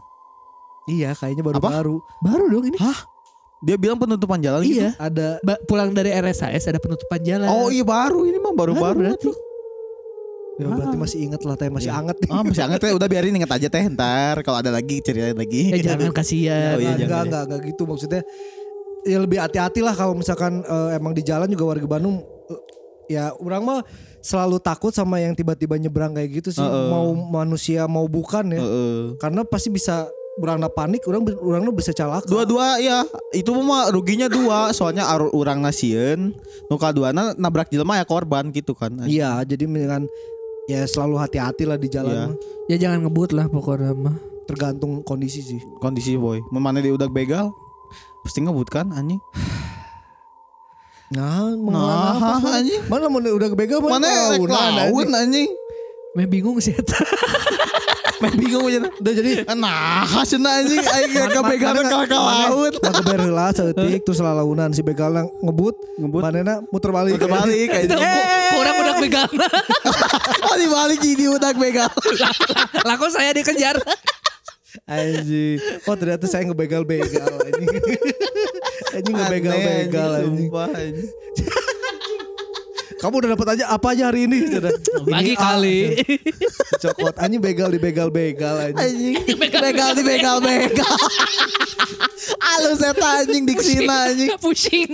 [0.85, 1.49] Iya kayaknya Apa?
[1.57, 1.95] baru-baru.
[2.21, 2.77] Baru dong ini.
[3.65, 4.77] Dia bilang penutupan jalan gitu.
[4.77, 4.93] Iya.
[4.95, 7.49] Ada Ba- pulang dari RSAS ada penutupan jalan.
[7.49, 9.33] Oh iya baru ini mah baru-baru berarti.
[10.55, 11.99] ya berarti masih inget lah teh masih Iya.
[11.99, 12.29] anget nih.
[12.31, 15.73] Ah masih hangat ya udah biarin inget aja teh ntar kalau ada lagi ceritain lagi.
[15.73, 16.77] Eh jangan kasihan.
[16.77, 17.23] Oh, iya, enggak, enggak, ya.
[17.25, 18.21] enggak, enggak gitu maksudnya.
[19.03, 22.61] Ya lebih hati-hati lah kalau misalkan eh, emang di jalan juga warga Bandung eh,
[23.11, 23.79] ya orang mah
[24.17, 26.63] selalu takut sama yang tiba-tiba nyebrang kayak gitu sih.
[26.63, 26.87] Heeh.
[26.87, 28.61] Mau manusia mau bukan ya.
[28.61, 29.19] Heeh.
[29.19, 32.27] Karena pasti bisa orang panik, orang orang bisa celaka.
[32.27, 36.35] Dua-dua ya itu mah ruginya dua soalnya ar- urang nasieun
[36.67, 38.91] nu kaduana nabrak jelema ya korban gitu kan.
[39.07, 40.03] Iya, jadi mendingan
[40.67, 42.35] ya selalu hati-hati lah di jalan mah.
[42.67, 44.15] Ya jangan ngebut lah pokoknya mah.
[44.45, 45.61] Tergantung kondisi sih.
[45.79, 46.43] Kondisi boy.
[46.51, 47.49] Memana dia udah begal
[48.21, 49.21] pasti ngebut kan anjing.
[51.13, 52.49] Nah, Nah, mengelan mana?
[52.59, 52.81] anjing.
[52.89, 55.49] Mana mau udah bego Mana rek laun anjing.
[56.15, 56.71] Meh bingung sih
[58.21, 58.79] bingung aja.
[58.87, 62.73] Udah jadi Nah, hasilnya anjing aing ke begal ka laut.
[62.79, 66.21] Lah keber heula saeutik terus lalaunan si begal ngebut, Ngebut.
[66.21, 67.17] manehna muter balik.
[67.17, 68.21] Muter balik kayak Itu gitu.
[68.51, 69.31] kurang udah pegang.
[70.45, 71.89] Oh dibalik jadi udah begal.
[72.81, 73.75] lah kok saya dikejar.
[74.85, 75.57] Anjing.
[75.83, 77.67] Oh ternyata saya ngebegal-begal anjing.
[78.95, 80.49] anjing ngebegal-begal anjing.
[83.05, 83.11] Anjing.
[83.11, 84.37] Kamu udah dapat aja apa aja hari ini?
[85.13, 85.77] Lagi Ini, ah, kali.
[86.81, 89.21] Cokot anjing begal di begal-begal anjing.
[89.21, 89.37] Anjing.
[89.37, 90.95] Begal di begal begal.
[92.41, 94.29] Alus eta anjing diksina anjing.
[94.41, 94.89] Pusing.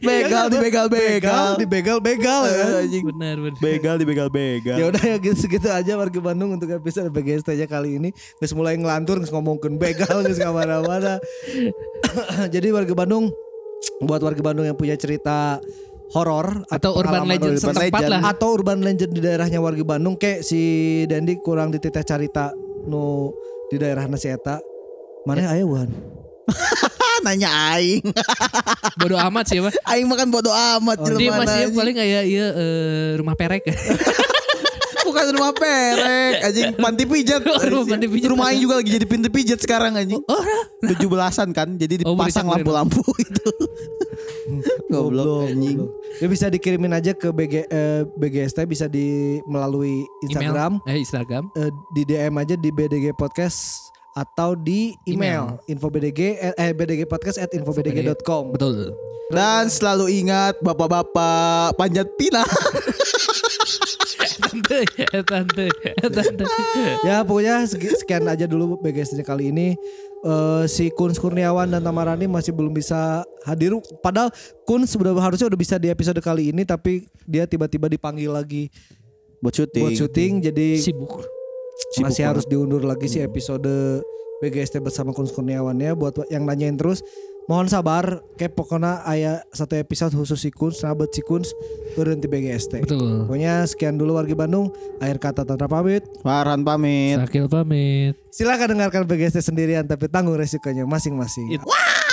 [0.00, 1.60] Begal di begal begal.
[1.60, 2.64] di begal-begal ya.
[2.80, 3.04] anjing.
[3.04, 3.60] Benar benar.
[3.60, 4.76] Begal di begal begal.
[4.80, 8.10] Ya udah ya gitu segitu aja warga Bandung untuk episode BGST aja kali ini.
[8.40, 11.20] Geus mulai ngelantur geus ngomongkeun begal geus kamana-mana.
[12.54, 13.28] Jadi warga Bandung
[14.00, 15.60] buat warga Bandung yang punya cerita
[16.10, 18.22] horor Atau urban legend urban setempat legend, lah.
[18.34, 20.60] atau urban legend di daerahnya warga Bandung kayak si
[21.06, 22.50] Dendi kurang dititeh carita
[22.86, 23.30] nu
[23.70, 24.58] di daerah nasi eta.
[25.22, 25.86] Mana aya Wan?
[26.50, 28.02] Ah, nanya aing.
[29.00, 29.70] Bodoh amat sih mah.
[29.86, 33.62] Aing makan bodo amat Oh, Dia jelema masih paling kayak iya eh, rumah perek.
[35.10, 37.42] Bukan rumah perek, anjing panti pijat.
[37.42, 38.30] Panti pijat.
[38.30, 40.22] Rumah aing juga lagi jadi pintu pijat sekarang anjing.
[40.22, 40.62] Oh, nah.
[40.86, 43.50] 17-an kan, jadi Oh, dipasang boleh, lampu-lampu itu.
[44.86, 45.82] Goblok anjing.
[46.18, 50.78] Ya bisa dikirimin aja ke BG eh, BGST bisa di melalui Instagram.
[50.80, 50.92] Email.
[50.92, 51.44] Eh Instagram.
[51.54, 53.58] eh, di DM aja di BDG Podcast
[54.12, 58.50] atau di email, info BDG eh, eh BDG Podcast at infobdg.com.
[58.52, 58.94] Betul.
[59.30, 62.46] Dan selalu ingat bapak-bapak panjat pinang.
[64.40, 64.78] Tante,
[65.12, 66.44] eh, tante, eh, tante.
[67.04, 69.76] Ya pokoknya sekian aja dulu BGST kali ini.
[70.20, 73.72] Eh, si Kun Kurniawan dan Tamarani masih belum bisa hadir.
[74.00, 74.28] Padahal
[74.64, 78.68] Kun sudah harusnya udah bisa di episode kali ini, tapi dia tiba-tiba dipanggil lagi
[79.40, 79.84] Buat syuting.
[79.88, 80.32] buat syuting.
[80.44, 81.24] Jadi Sibuk.
[81.96, 82.52] Sibuk masih harus banget.
[82.52, 84.04] diundur lagi sih episode
[84.40, 85.96] BGST bersama Kun Kurniawan ya.
[85.96, 87.00] Buat yang nanyain terus,
[87.50, 88.22] mohon sabar.
[88.38, 91.42] Kayak pokoknya ayah satu episode khusus si Kun, sahabat si Kun,
[91.98, 92.86] berhenti BGST.
[92.86, 93.26] Betul.
[93.26, 94.70] Pokoknya sekian dulu warga Bandung.
[95.02, 96.06] Akhir kata Tantra pamit.
[96.22, 97.18] Farhan pamit.
[97.18, 98.14] Sakil pamit.
[98.30, 101.58] Silakan dengarkan BGST sendirian tapi tanggung resikonya masing-masing.
[101.58, 102.09] Bandung